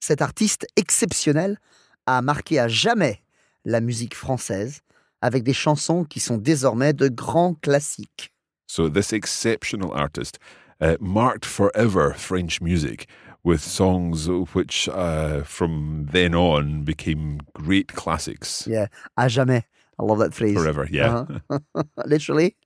Cet 0.00 0.22
artiste 0.22 0.66
exceptionnel 0.76 1.58
a 2.06 2.22
marqué 2.22 2.60
à 2.60 2.68
jamais 2.68 3.22
la 3.64 3.80
musique 3.80 4.14
française 4.14 4.82
avec 5.20 5.42
des 5.42 5.52
chansons 5.52 6.04
qui 6.04 6.20
sont 6.20 6.38
désormais 6.38 6.92
de 6.92 7.08
grands 7.08 7.54
classiques. 7.54 8.32
So 8.68 8.88
this 8.88 9.12
exceptional 9.12 9.92
artist 9.92 10.38
uh, 10.80 10.96
marked 11.00 11.44
forever 11.44 12.14
French 12.14 12.60
music 12.60 13.08
with 13.42 13.60
songs 13.60 14.28
which, 14.54 14.88
uh, 14.88 15.42
from 15.42 16.06
then 16.12 16.34
on, 16.34 16.84
became 16.84 17.40
great 17.54 17.92
classics. 17.94 18.66
Yeah, 18.68 18.88
à 19.16 19.28
jamais. 19.28 19.64
I 19.98 20.04
love 20.04 20.18
that 20.18 20.34
phrase. 20.34 20.54
Forever, 20.54 20.86
yeah. 20.90 21.24
Uh-huh. 21.50 21.82
Literally. 22.06 22.56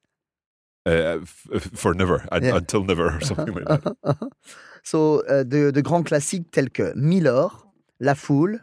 Uh, 0.87 1.19
f- 1.23 1.47
f- 1.55 1.71
for 1.75 1.95
never, 1.95 2.27
un- 2.33 2.43
Yeah. 2.43 2.57
until 2.57 2.85
never, 2.85 3.17
or 3.17 3.21
something 3.21 3.55
like 3.55 3.67
that. 3.67 3.97
so, 4.83 5.23
euh, 5.29 5.45
de, 5.45 5.71
de 5.73 5.83
grands 5.83 6.03
classiques 6.05 6.51
tels 6.51 6.71
que 6.73 6.93
Milord, 6.97 7.53
La 8.01 8.15
Foule. 8.15 8.59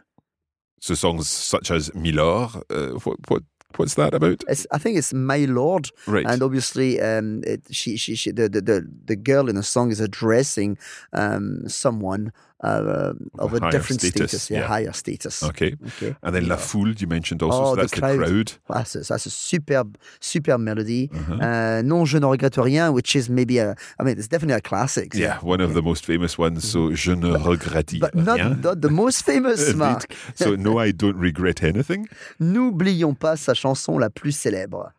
So 0.80 0.94
songs 0.94 1.28
such 1.28 1.70
as 1.70 1.94
Milord, 1.94 2.50
uh, 2.70 2.98
what, 3.04 3.16
what, 3.28 3.42
what's 3.76 3.94
that 3.94 4.14
about? 4.14 4.42
It's- 4.42 4.66
I 4.72 4.78
think 4.78 4.98
it's 4.98 5.14
My 5.14 5.44
Lord. 5.46 5.90
Right. 6.06 6.26
And 6.26 6.42
obviously, 6.42 7.00
um, 7.00 7.42
it, 7.46 7.62
she, 7.70 7.96
she, 7.96 8.16
she, 8.16 8.32
the, 8.32 8.48
the, 8.48 8.60
the, 8.60 8.88
the 9.06 9.16
girl 9.16 9.48
in 9.48 9.54
the 9.54 9.62
song 9.62 9.90
is 9.92 10.00
addressing 10.00 10.76
um, 11.12 11.68
someone 11.68 12.32
uh, 12.64 13.12
of 13.38 13.54
a 13.54 13.60
different 13.70 14.00
status, 14.00 14.30
status, 14.30 14.50
yeah, 14.50 14.60
yeah. 14.60 14.66
higher 14.66 14.92
status. 14.92 15.42
Okay. 15.44 15.74
Okay. 15.86 16.14
And 16.22 16.32
then 16.34 16.48
La 16.48 16.56
Foule, 16.56 16.92
you 16.98 17.06
mentioned 17.06 17.42
also, 17.42 17.58
Oh, 17.62 17.64
so 17.70 17.74
the 17.76 17.80
that's 17.82 17.92
the 17.92 18.00
crowd. 18.00 18.18
crowd. 18.18 18.52
Ah, 18.68 18.84
c'est- 18.84 19.02
ça, 19.04 19.16
c'est 19.18 19.30
superbe, 19.32 19.96
superbe 20.20 20.62
mélodie. 20.62 21.08
Uh-huh. 21.12 21.38
Euh, 21.42 21.82
non, 21.82 22.04
je 22.04 22.18
ne 22.18 22.26
regrette 22.26 22.56
rien, 22.56 22.90
which 22.90 23.14
is 23.14 23.28
maybe 23.30 23.58
a, 23.60 23.74
I 24.00 24.04
mean, 24.04 24.18
it's 24.18 24.28
definitely 24.28 24.56
a 24.56 24.60
classic. 24.60 25.14
Yeah, 25.14 25.38
one 25.42 25.60
of 25.60 25.74
the 25.74 25.82
most 25.82 26.04
famous 26.04 26.36
ones. 26.38 26.60
So, 26.64 26.92
je 26.94 27.12
ne 27.12 27.30
regrette 27.36 27.90
rien. 27.92 28.00
But 28.00 28.14
not, 28.14 28.60
not 28.62 28.80
the 28.80 28.90
most 28.90 29.22
famous. 29.24 29.72
Mark. 29.76 30.12
So, 30.34 30.56
no, 30.56 30.78
I 30.78 30.90
don't 30.92 31.16
regret 31.18 31.62
anything. 31.62 32.06
N'oublions 32.40 33.14
pas 33.14 33.36
sa 33.36 33.54
chanson 33.54 33.98
la 33.98 34.10
plus 34.10 34.32
célèbre. 34.32 34.92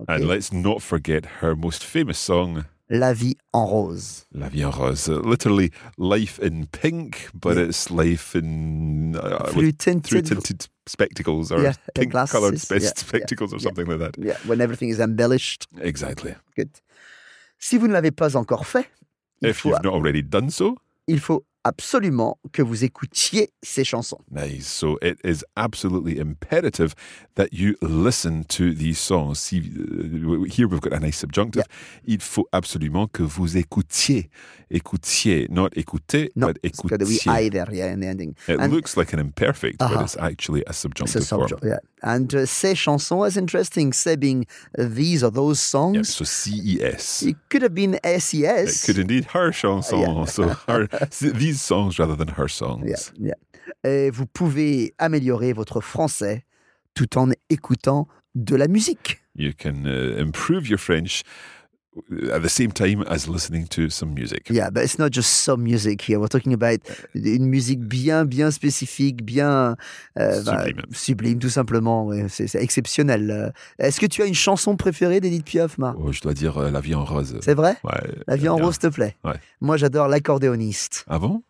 Okay. 0.00 0.14
And 0.14 0.26
let's 0.26 0.52
not 0.52 0.80
forget 0.80 1.26
her 1.42 1.54
most 1.54 1.84
famous 1.84 2.18
song, 2.18 2.64
La 2.94 3.14
vie 3.14 3.36
en 3.54 3.64
rose. 3.64 4.26
La 4.32 4.50
Vie 4.50 4.66
en 4.66 4.70
Rose. 4.70 5.08
Uh, 5.08 5.18
literally, 5.24 5.70
life 5.96 6.38
in 6.42 6.66
pink, 6.66 7.30
but 7.32 7.56
Yeah. 7.56 7.64
it's 7.68 7.90
life 7.90 8.34
in. 8.36 9.16
Uh, 9.16 9.46
Through 9.50 9.72
tinted, 9.72 10.04
through 10.04 10.20
tinted 10.22 10.66
spectacles 10.86 11.50
or 11.50 11.62
Yeah, 11.62 11.72
pink 11.94 12.10
glasses, 12.12 12.68
yeah, 12.70 12.78
yeah, 12.80 12.90
spectacles 12.94 13.54
or 13.54 13.60
something 13.60 13.86
like 13.86 13.98
that. 13.98 14.18
yeah, 14.18 14.36
when 14.46 14.60
everything 14.60 14.90
is 14.90 15.00
embellished. 15.00 15.66
Exactly. 15.80 16.34
Good. 16.54 16.68
Si 17.58 17.78
vous 17.78 17.88
ne 17.88 17.94
l'avez 17.94 18.10
pas 18.10 18.36
encore 18.36 18.66
fait, 18.66 18.86
il 19.40 19.48
If 19.48 19.56
faut, 19.60 19.70
you've 19.70 19.82
not 19.82 19.94
already 19.94 20.22
done 20.22 20.50
so, 20.50 20.76
il 21.06 21.18
faut 21.18 21.46
absolument 21.64 22.38
que 22.52 22.62
vous 22.62 22.84
écoutiez 22.84 23.50
ces 23.62 23.84
chansons. 23.84 24.18
Nice. 24.30 24.66
So 24.66 24.98
it 25.02 25.18
is 25.24 25.44
absolutely 25.56 26.18
imperative 26.18 26.94
that 27.36 27.52
you 27.52 27.74
listen 27.80 28.44
to 28.48 28.74
these 28.74 28.98
songs. 28.98 29.38
See, 29.38 29.58
uh, 29.60 30.44
here 30.50 30.66
we've 30.68 30.80
got 30.80 30.92
a 30.92 31.00
nice 31.00 31.18
subjunctive. 31.18 31.64
Il 32.04 32.20
faut 32.20 32.46
absolument 32.52 33.06
que 33.12 33.22
vous 33.22 33.56
écoutiez. 33.56 34.28
Écoutiez, 34.74 35.48
not 35.50 35.68
écouter, 35.76 36.30
No, 36.34 36.46
but 36.46 36.58
it's 36.62 36.80
got 36.80 37.00
écoutiez. 37.00 37.26
I 37.30 37.48
there, 37.50 37.66
yeah, 37.70 37.92
in 37.92 38.00
the 38.00 38.06
ending. 38.06 38.34
It 38.48 38.58
And 38.58 38.72
looks 38.72 38.96
like 38.96 39.12
an 39.12 39.18
imperfect, 39.18 39.78
but 39.78 39.90
Uh-huh. 39.92 40.02
it's 40.04 40.16
actually 40.16 40.62
a 40.66 40.72
subjunctive 40.72 41.22
a 41.22 41.26
form. 41.26 41.48
yeah. 41.62 41.78
And 42.02 42.34
uh, 42.34 42.46
ces 42.46 42.74
chansons 42.74 43.26
is 43.26 43.36
interesting, 43.36 43.92
say 43.92 44.16
being 44.16 44.46
uh, 44.78 44.84
these 44.88 45.22
or 45.22 45.30
those 45.30 45.60
songs. 45.60 45.94
Yeah, 45.96 46.02
so 46.04 46.24
CES. 46.24 47.22
It 47.22 47.36
could 47.50 47.62
have 47.62 47.74
been 47.74 47.98
SES. 48.02 48.82
It 48.82 48.86
could 48.86 48.98
indeed 48.98 49.26
her 49.34 49.52
chanson. 49.52 50.00
Yeah. 50.00 50.24
So 50.24 50.48
her, 50.66 50.88
these 51.20 51.51
songs 51.58 51.98
rather 51.98 52.16
than 52.16 52.28
her 52.36 52.48
songs. 52.48 52.84
Yeah, 53.18 53.34
yeah. 53.34 53.34
Et 53.84 54.10
vous 54.10 54.26
pouvez 54.26 54.94
améliorer 54.98 55.52
votre 55.52 55.80
français 55.80 56.44
tout 56.94 57.18
en 57.18 57.30
écoutant 57.48 58.08
de 58.34 58.56
la 58.56 58.68
musique. 58.68 59.22
You 59.34 59.52
can 59.56 59.84
uh, 59.86 60.20
improve 60.20 60.68
your 60.68 60.78
French 60.78 61.22
at 62.32 62.40
the 62.40 62.48
same 62.48 62.72
time 62.72 63.04
as 63.08 63.28
listening 63.28 63.66
to 63.68 63.90
some 63.90 64.14
music. 64.14 64.48
Yeah, 64.48 64.70
but 64.70 64.82
it's 64.84 64.98
not 64.98 65.10
just 65.12 65.28
some 65.44 65.62
music 65.62 66.00
here. 66.08 66.18
We're 66.18 66.28
talking 66.28 66.54
about 66.54 66.80
une 67.14 67.44
musique 67.46 67.80
bien, 67.80 68.24
bien 68.24 68.50
spécifique, 68.50 69.22
bien 69.24 69.76
euh, 70.18 70.42
bah, 70.42 70.64
Sublime. 70.64 70.82
sublime, 70.92 71.38
tout 71.38 71.50
simplement. 71.50 72.06
ouais. 72.06 72.26
C'est 72.28 72.54
exceptionnel. 72.54 73.30
Euh, 73.30 73.50
Est-ce 73.78 74.00
que 74.00 74.06
tu 74.06 74.22
as 74.22 74.26
une 74.26 74.34
chanson 74.34 74.76
préférée 74.76 75.20
d'Edith 75.20 75.44
Piaf, 75.44 75.76
Marc 75.78 75.96
Oh, 76.00 76.12
je 76.12 76.20
dois 76.22 76.32
dire 76.34 76.56
euh, 76.58 76.70
La 76.70 76.80
vie 76.80 76.94
en 76.94 77.04
rose. 77.04 77.38
C'est 77.42 77.54
vrai? 77.54 77.76
Ouais, 77.84 78.00
La 78.26 78.36
vie 78.36 78.48
en 78.48 78.56
bien. 78.56 78.64
rose, 78.64 78.78
te 78.78 78.86
plaît? 78.86 79.16
Ouais. 79.24 79.34
Moi, 79.60 79.76
j'adore 79.76 80.08
l'accordéoniste. 80.08 81.04
Ah 81.08 81.18
bon? 81.18 81.42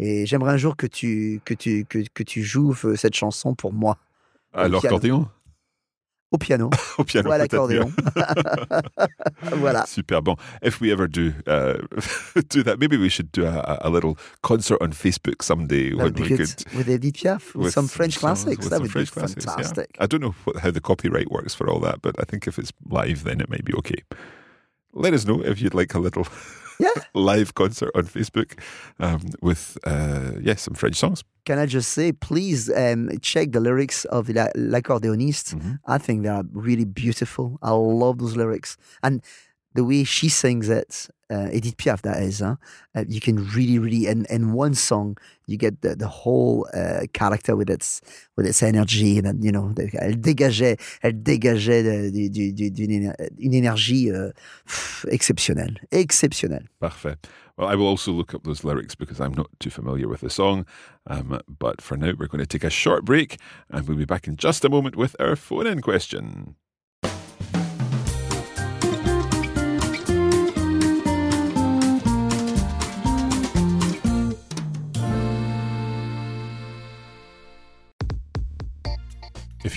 Et 0.00 0.24
j'aimerais 0.26 0.52
un 0.52 0.56
jour 0.56 0.76
que 0.76 0.86
tu, 0.86 1.40
que 1.44 1.54
tu, 1.54 1.84
que, 1.84 1.98
que 2.14 2.22
tu 2.22 2.42
joues 2.42 2.74
cette 2.96 3.14
chanson 3.14 3.54
pour 3.54 3.72
moi, 3.72 3.98
À 4.54 4.64
Au 4.66 4.68
l'accordéon? 4.68 5.28
Au 6.30 6.38
piano 6.38 6.70
Au 6.98 7.04
piano 7.04 7.28
ou 7.28 7.32
à 7.32 7.38
l'accordéon. 7.38 7.92
voilà. 9.42 9.84
Super 9.86 10.22
bon. 10.22 10.36
If 10.62 10.80
we 10.80 10.90
ever 10.92 11.08
do 11.08 11.32
uh, 11.46 11.78
do 12.48 12.62
that, 12.62 12.78
maybe 12.78 12.96
we 12.96 13.08
should 13.08 13.32
do 13.32 13.44
a, 13.44 13.78
a 13.82 13.90
little 13.90 14.16
concert 14.42 14.78
on 14.80 14.92
Facebook 14.92 15.42
someday 15.42 15.90
That 15.90 16.04
would 16.04 16.14
be 16.14 16.28
good. 16.28 16.38
could. 16.38 16.74
With 16.76 16.88
Edith 16.88 17.14
Piaf, 17.14 17.54
with, 17.54 17.72
some 17.72 17.88
French 17.88 18.14
songs, 18.14 18.44
classics. 18.44 18.68
That 18.68 18.80
would 18.80 18.92
French 18.92 19.12
be 19.12 19.20
classics, 19.20 19.44
yeah. 19.44 19.54
fantastic. 19.54 19.96
I 19.98 20.06
don't 20.06 20.20
know 20.20 20.34
what, 20.44 20.56
how 20.56 20.70
the 20.70 20.80
copyright 20.80 21.30
works 21.30 21.54
for 21.54 21.68
all 21.68 21.80
that, 21.80 22.02
but 22.02 22.14
I 22.18 22.24
think 22.24 22.46
if 22.46 22.58
it's 22.58 22.72
live, 22.88 23.24
then 23.24 23.40
it 23.40 23.48
might 23.48 23.64
be 23.64 23.74
okay. 23.74 24.02
Let 24.92 25.14
us 25.14 25.24
know 25.24 25.40
if 25.42 25.60
you'd 25.60 25.74
like 25.74 25.94
a 25.94 26.00
little 26.00 26.26
Yeah. 26.80 27.02
live 27.14 27.52
concert 27.54 27.90
on 27.94 28.04
Facebook 28.04 28.58
um, 28.98 29.20
with, 29.42 29.76
uh, 29.84 30.32
yeah, 30.40 30.56
some 30.56 30.74
French 30.74 30.96
songs. 30.96 31.22
Can 31.44 31.58
I 31.58 31.66
just 31.66 31.92
say, 31.92 32.12
please 32.12 32.70
um, 32.76 33.08
check 33.22 33.52
the 33.52 33.60
lyrics 33.60 34.04
of 34.06 34.28
La- 34.28 34.52
L'accordéoniste. 34.54 35.54
Mhm. 35.54 35.78
I 35.86 35.98
think 35.98 36.22
they 36.22 36.28
are 36.30 36.44
really 36.52 36.84
beautiful. 36.84 37.58
I 37.62 37.70
love 37.70 38.18
those 38.18 38.36
lyrics. 38.36 38.76
And 39.02 39.22
the 39.74 39.84
way 39.84 40.04
she 40.04 40.28
sings 40.28 40.68
it, 40.68 41.08
uh, 41.30 41.48
Edith 41.52 41.76
Piaf, 41.76 42.02
that 42.02 42.20
is, 42.22 42.40
huh? 42.40 42.56
uh, 42.96 43.04
you 43.06 43.20
can 43.20 43.46
really, 43.50 43.78
really, 43.78 44.06
in, 44.08 44.26
in 44.26 44.52
one 44.52 44.74
song, 44.74 45.16
you 45.46 45.56
get 45.56 45.80
the, 45.82 45.94
the 45.94 46.08
whole 46.08 46.66
uh, 46.74 47.02
character 47.12 47.54
with 47.54 47.70
its 47.70 48.00
with 48.36 48.46
its 48.46 48.62
energy. 48.62 49.18
And, 49.18 49.26
then, 49.26 49.42
you 49.42 49.52
know, 49.52 49.72
elle 49.76 50.16
dégageait, 50.16 50.76
elle 51.02 51.22
dégageait 51.22 52.10
du- 52.12 52.28
du- 52.30 52.52
du- 52.52 52.70
d'une 52.70 53.14
une 53.38 53.54
énergie 53.54 54.10
euh, 54.10 54.32
exceptionnelle. 55.08 55.78
Exceptionnelle. 55.92 56.68
Parfait. 56.80 57.16
Well, 57.56 57.68
I 57.68 57.74
will 57.74 57.86
also 57.86 58.10
look 58.10 58.34
up 58.34 58.44
those 58.44 58.64
lyrics 58.64 58.94
because 58.94 59.20
I'm 59.20 59.34
not 59.34 59.48
too 59.60 59.70
familiar 59.70 60.08
with 60.08 60.22
the 60.22 60.30
song. 60.30 60.64
Um, 61.06 61.40
but 61.46 61.80
for 61.82 61.96
now, 61.96 62.12
we're 62.18 62.26
going 62.26 62.40
to 62.40 62.46
take 62.46 62.64
a 62.64 62.70
short 62.70 63.04
break 63.04 63.38
and 63.70 63.86
we'll 63.86 63.98
be 63.98 64.04
back 64.06 64.26
in 64.26 64.36
just 64.36 64.64
a 64.64 64.68
moment 64.68 64.96
with 64.96 65.14
our 65.20 65.36
phone 65.36 65.66
in 65.66 65.80
question. 65.80 66.56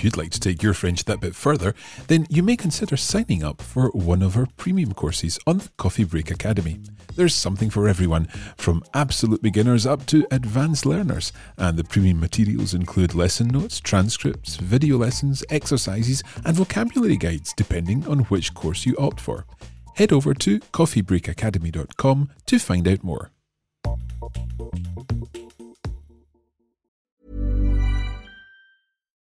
If 0.04 0.08
you'd 0.08 0.22
like 0.22 0.32
to 0.32 0.40
take 0.40 0.62
your 0.62 0.74
French 0.74 1.06
that 1.06 1.20
bit 1.20 1.34
further, 1.34 1.74
then 2.08 2.26
you 2.28 2.42
may 2.42 2.56
consider 2.56 2.94
signing 2.94 3.42
up 3.42 3.62
for 3.62 3.88
one 3.92 4.20
of 4.20 4.36
our 4.36 4.46
premium 4.58 4.92
courses 4.92 5.38
on 5.46 5.56
the 5.56 5.70
Coffee 5.78 6.04
Break 6.04 6.30
Academy. 6.30 6.78
There's 7.16 7.34
something 7.34 7.70
for 7.70 7.88
everyone, 7.88 8.26
from 8.58 8.84
absolute 8.92 9.40
beginners 9.40 9.86
up 9.86 10.04
to 10.08 10.26
advanced 10.30 10.84
learners, 10.84 11.32
and 11.56 11.78
the 11.78 11.84
premium 11.84 12.20
materials 12.20 12.74
include 12.74 13.14
lesson 13.14 13.48
notes, 13.48 13.80
transcripts, 13.80 14.56
video 14.56 14.98
lessons, 14.98 15.42
exercises, 15.48 16.22
and 16.44 16.54
vocabulary 16.54 17.16
guides 17.16 17.54
depending 17.56 18.06
on 18.06 18.24
which 18.24 18.52
course 18.52 18.84
you 18.84 18.94
opt 18.98 19.22
for. 19.22 19.46
Head 19.96 20.12
over 20.12 20.34
to 20.34 20.60
coffeebreakacademy.com 20.60 22.28
to 22.44 22.58
find 22.58 22.86
out 22.86 23.02
more. 23.02 23.30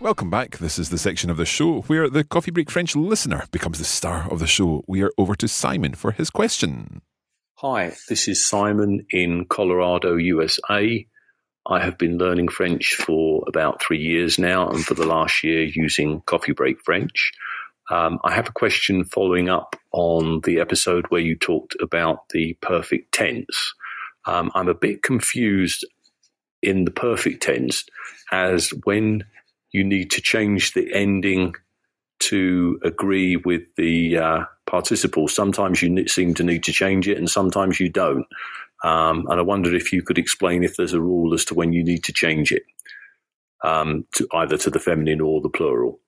Welcome 0.00 0.30
back. 0.30 0.56
This 0.56 0.78
is 0.78 0.88
the 0.88 0.96
section 0.96 1.28
of 1.28 1.36
the 1.36 1.44
show 1.44 1.82
where 1.82 2.08
the 2.08 2.24
Coffee 2.24 2.50
Break 2.50 2.70
French 2.70 2.96
listener 2.96 3.44
becomes 3.50 3.76
the 3.76 3.84
star 3.84 4.26
of 4.30 4.38
the 4.38 4.46
show. 4.46 4.82
We 4.88 5.02
are 5.02 5.12
over 5.18 5.34
to 5.34 5.46
Simon 5.46 5.92
for 5.92 6.12
his 6.12 6.30
question. 6.30 7.02
Hi, 7.56 7.92
this 8.08 8.26
is 8.26 8.42
Simon 8.42 9.04
in 9.10 9.44
Colorado, 9.44 10.16
USA. 10.16 11.06
I 11.66 11.80
have 11.80 11.98
been 11.98 12.16
learning 12.16 12.48
French 12.48 12.94
for 12.94 13.44
about 13.46 13.82
three 13.82 14.00
years 14.00 14.38
now, 14.38 14.70
and 14.70 14.82
for 14.82 14.94
the 14.94 15.06
last 15.06 15.44
year 15.44 15.64
using 15.64 16.22
Coffee 16.22 16.52
Break 16.52 16.80
French. 16.82 17.32
Um, 17.90 18.20
I 18.24 18.32
have 18.32 18.48
a 18.48 18.52
question 18.52 19.04
following 19.04 19.50
up 19.50 19.76
on 19.92 20.40
the 20.44 20.60
episode 20.60 21.04
where 21.10 21.20
you 21.20 21.36
talked 21.36 21.76
about 21.78 22.26
the 22.30 22.56
perfect 22.62 23.12
tense. 23.12 23.74
Um, 24.24 24.50
I'm 24.54 24.68
a 24.68 24.74
bit 24.74 25.02
confused 25.02 25.84
in 26.62 26.86
the 26.86 26.90
perfect 26.90 27.42
tense 27.42 27.84
as 28.32 28.70
when 28.84 29.24
you 29.72 29.84
need 29.84 30.10
to 30.12 30.20
change 30.20 30.72
the 30.72 30.92
ending 30.94 31.54
to 32.20 32.78
agree 32.84 33.36
with 33.36 33.62
the 33.76 34.18
uh, 34.18 34.44
participle. 34.66 35.26
Sometimes 35.26 35.82
you 35.82 36.06
seem 36.06 36.34
to 36.34 36.44
need 36.44 36.64
to 36.64 36.72
change 36.72 37.08
it, 37.08 37.18
and 37.18 37.30
sometimes 37.30 37.80
you 37.80 37.88
don't. 37.88 38.26
Um, 38.84 39.26
and 39.28 39.38
I 39.38 39.42
wondered 39.42 39.74
if 39.74 39.92
you 39.92 40.02
could 40.02 40.18
explain 40.18 40.62
if 40.62 40.76
there's 40.76 40.94
a 40.94 41.00
rule 41.00 41.34
as 41.34 41.44
to 41.46 41.54
when 41.54 41.72
you 41.72 41.84
need 41.84 42.04
to 42.04 42.12
change 42.12 42.52
it, 42.52 42.62
um, 43.62 44.06
to 44.14 44.26
either 44.32 44.56
to 44.58 44.70
the 44.70 44.78
feminine 44.78 45.20
or 45.20 45.40
the 45.40 45.50
plural. 45.50 46.00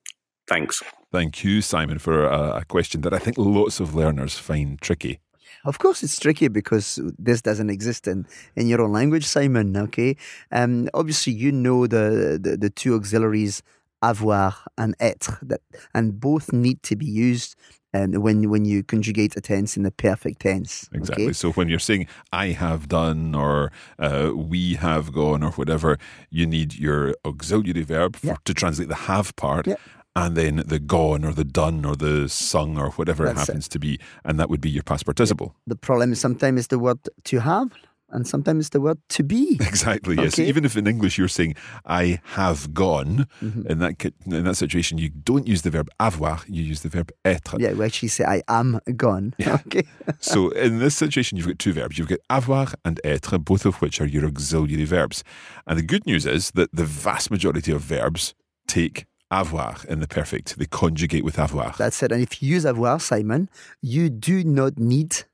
Thanks. 0.48 0.83
Thank 1.11 1.44
you, 1.44 1.62
Simon, 1.62 1.98
for 1.98 2.25
a, 2.25 2.59
a 2.59 2.64
question 2.64 3.03
that 3.03 3.14
I 3.14 3.18
think 3.18 3.38
lots 3.38 3.81
of 3.81 3.94
learners 3.94 4.38
find 4.38 4.81
tricky. 4.81 5.20
Of 5.64 5.78
course, 5.78 6.02
it's 6.02 6.18
tricky 6.18 6.48
because 6.48 6.98
this 7.18 7.42
doesn't 7.42 7.70
exist 7.70 8.06
in, 8.06 8.26
in 8.56 8.66
your 8.66 8.80
own 8.82 8.92
language, 8.92 9.24
Simon. 9.26 9.76
Okay, 9.76 10.16
um, 10.50 10.88
obviously 10.94 11.32
you 11.32 11.52
know 11.52 11.86
the, 11.86 12.38
the, 12.40 12.56
the 12.56 12.70
two 12.70 12.94
auxiliaries 12.94 13.62
avoir 14.02 14.54
and 14.76 14.96
être, 14.98 15.38
that, 15.42 15.60
and 15.94 16.20
both 16.20 16.52
need 16.52 16.82
to 16.82 16.96
be 16.96 17.06
used 17.06 17.54
um, 17.94 18.12
when 18.14 18.50
when 18.50 18.64
you 18.64 18.82
conjugate 18.82 19.36
a 19.36 19.40
tense 19.40 19.76
in 19.76 19.82
the 19.84 19.90
perfect 19.90 20.40
tense. 20.40 20.88
Exactly. 20.92 21.24
Okay? 21.26 21.32
So 21.32 21.52
when 21.52 21.68
you're 21.68 21.78
saying 21.78 22.06
"I 22.32 22.48
have 22.48 22.88
done" 22.88 23.34
or 23.34 23.70
uh, 23.98 24.32
"We 24.34 24.74
have 24.74 25.12
gone" 25.12 25.42
or 25.42 25.52
whatever, 25.52 25.98
you 26.30 26.46
need 26.46 26.74
your 26.74 27.14
auxiliary 27.24 27.82
verb 27.84 28.16
for, 28.16 28.26
Yeah. 28.26 28.36
to 28.44 28.54
translate 28.54 28.88
the 28.88 29.06
"have" 29.06 29.34
part. 29.36 29.66
Yeah. 29.66 29.76
And 30.14 30.37
then 30.37 30.57
the 30.66 30.79
gone 30.79 31.25
or 31.25 31.33
the 31.33 31.44
done 31.44 31.87
or 31.87 31.96
the 31.96 32.29
sung 32.29 32.77
or 32.79 32.90
whatever 32.92 33.25
it 33.25 33.35
That's 33.35 33.48
it. 33.48 33.53
happens 33.53 33.68
to 33.68 33.79
be, 33.79 33.98
and 34.25 34.38
that 34.38 34.51
would 34.51 34.61
be 34.61 34.68
your 34.70 34.83
past 34.83 35.07
participle. 35.07 35.55
The 35.66 35.77
problem 35.77 36.12
is 36.12 36.20
sometimes 36.20 36.59
it's 36.59 36.68
the 36.68 36.79
word 36.79 36.98
to 37.25 37.38
have, 37.40 37.72
and 38.11 38.27
sometimes 38.29 38.66
it's 38.66 38.68
the 38.70 38.81
word 38.83 38.98
to 39.09 39.22
be. 39.22 39.57
Exactly. 39.72 40.16
Yes. 40.16 40.35
Okay. 40.35 40.46
Even 40.46 40.66
if 40.66 40.77
in 40.77 40.87
English 40.87 41.16
you're 41.16 41.29
saying 41.29 41.55
"I 41.87 42.20
have 42.37 42.75
gone," 42.75 43.27
Mm-hmm. 43.42 43.66
in 43.72 43.79
that 43.79 44.05
in 44.27 44.44
that 44.44 44.57
situation, 44.57 44.98
you 44.98 45.09
don't 45.09 45.46
use 45.48 45.62
the 45.62 45.70
verb 45.70 45.88
avoir. 45.98 46.40
You 46.46 46.62
use 46.62 46.83
the 46.83 46.90
verb 46.90 47.11
être. 47.25 47.59
Yeah, 47.59 47.72
we 47.72 47.87
actually 47.87 48.09
say 48.11 48.25
I 48.27 48.42
am 48.48 48.81
gone. 48.96 49.33
Okay. 49.66 49.85
So 50.20 50.51
in 50.51 50.79
this 50.79 50.94
situation, 50.94 51.38
you've 51.38 51.46
got 51.48 51.59
two 51.59 51.72
verbs. 51.72 51.96
You've 51.96 52.09
got 52.11 52.20
avoir 52.29 52.75
and 52.85 53.01
être, 53.03 53.38
both 53.42 53.64
of 53.64 53.81
which 53.81 53.98
are 54.03 54.07
your 54.07 54.27
auxiliary 54.27 54.85
verbs. 54.85 55.25
And 55.66 55.79
the 55.79 55.83
good 55.87 56.05
news 56.05 56.27
is 56.27 56.51
that 56.51 56.68
the 56.77 56.85
vast 56.85 57.31
majority 57.31 57.72
of 57.72 57.81
verbs 57.81 58.35
take 58.68 59.07
avoir 59.32 59.76
in 59.88 60.00
the 60.00 60.06
perfect. 60.08 60.58
They 60.58 60.66
conjugate 60.66 61.24
with 61.24 61.38
avoir. 61.38 61.74
That's 61.78 62.02
it. 62.02 62.12
And 62.12 62.22
if 62.22 62.42
you 62.42 62.48
use 62.54 62.64
avoir, 62.66 63.00
Simon, 63.00 63.48
you 63.80 64.10
do 64.10 64.44
not 64.44 64.78
need 64.78 65.24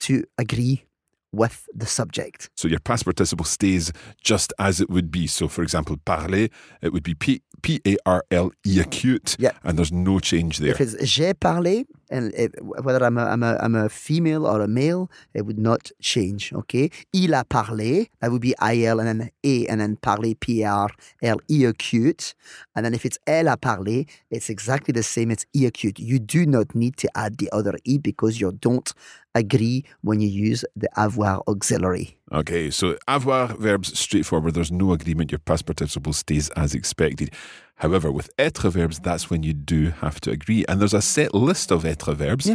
to 0.00 0.24
agree 0.38 0.84
with 1.34 1.66
the 1.74 1.86
subject. 1.86 2.50
So 2.56 2.68
your 2.68 2.80
past 2.80 3.04
participle 3.04 3.44
stays 3.46 3.90
just 4.22 4.52
as 4.58 4.80
it 4.80 4.90
would 4.90 5.10
be. 5.10 5.26
So 5.26 5.48
for 5.48 5.62
example, 5.62 5.96
parler, 6.04 6.48
it 6.82 6.92
would 6.92 7.02
be 7.02 7.14
P 7.14 7.40
P 7.62 7.80
A 7.86 7.96
R 8.04 8.24
L 8.30 8.50
E 8.66 8.80
acute, 8.80 9.36
Yeah. 9.38 9.52
and 9.64 9.78
there's 9.78 9.92
no 9.92 10.18
change 10.18 10.58
there. 10.58 10.72
If 10.72 10.80
it's 10.80 10.96
j'ai 11.06 11.32
parlé, 11.32 11.84
and 12.12 12.32
it, 12.34 12.54
whether 12.62 13.04
I'm 13.04 13.18
a, 13.18 13.24
I'm, 13.24 13.42
a, 13.42 13.56
I'm 13.60 13.74
a 13.74 13.88
female 13.88 14.46
or 14.46 14.60
a 14.60 14.68
male, 14.68 15.10
it 15.34 15.42
would 15.46 15.58
not 15.58 15.90
change. 16.00 16.52
Okay. 16.52 16.90
Il 17.12 17.34
a 17.34 17.44
parlé, 17.44 18.08
that 18.20 18.30
would 18.30 18.42
be 18.42 18.54
IL 18.62 19.00
and 19.00 19.08
then 19.08 19.30
A 19.42 19.66
and 19.66 19.80
then 19.80 19.96
parler, 19.96 20.34
P 20.34 20.62
R 20.62 20.90
L 21.22 21.38
E 21.48 21.64
acute. 21.64 22.34
And 22.76 22.84
then 22.84 22.94
if 22.94 23.04
it's 23.04 23.18
elle 23.26 23.48
a 23.48 23.56
parlé, 23.56 24.08
it's 24.30 24.50
exactly 24.50 24.92
the 24.92 25.02
same. 25.02 25.30
It's 25.30 25.46
E 25.54 25.66
acute. 25.66 25.98
You 25.98 26.18
do 26.18 26.46
not 26.46 26.74
need 26.74 26.96
to 26.98 27.08
add 27.16 27.38
the 27.38 27.48
other 27.52 27.74
E 27.84 27.98
because 27.98 28.40
you 28.40 28.52
don't 28.52 28.92
agree 29.34 29.84
when 30.02 30.20
you 30.20 30.28
use 30.28 30.64
the 30.76 30.88
avoir 30.96 31.42
auxiliary. 31.48 32.16
Okay, 32.32 32.70
so 32.70 32.96
avoir 33.08 33.48
verbs 33.48 33.98
straightforward. 33.98 34.54
There's 34.54 34.72
no 34.72 34.92
agreement. 34.92 35.32
Your 35.32 35.38
past 35.38 35.66
participle 35.66 36.12
stays 36.12 36.50
as 36.50 36.74
expected. 36.74 37.30
However, 37.82 38.12
with 38.12 38.30
être 38.38 38.70
verbs, 38.70 39.00
that's 39.00 39.28
when 39.28 39.42
you 39.42 39.52
do 39.52 39.90
have 40.00 40.20
to 40.22 40.30
agree. 40.30 40.64
And 40.68 40.80
there's 40.80 40.94
a 40.94 41.02
set 41.02 41.34
list 41.34 41.72
of 41.72 41.84
être 41.84 42.14
verbs. 42.14 42.48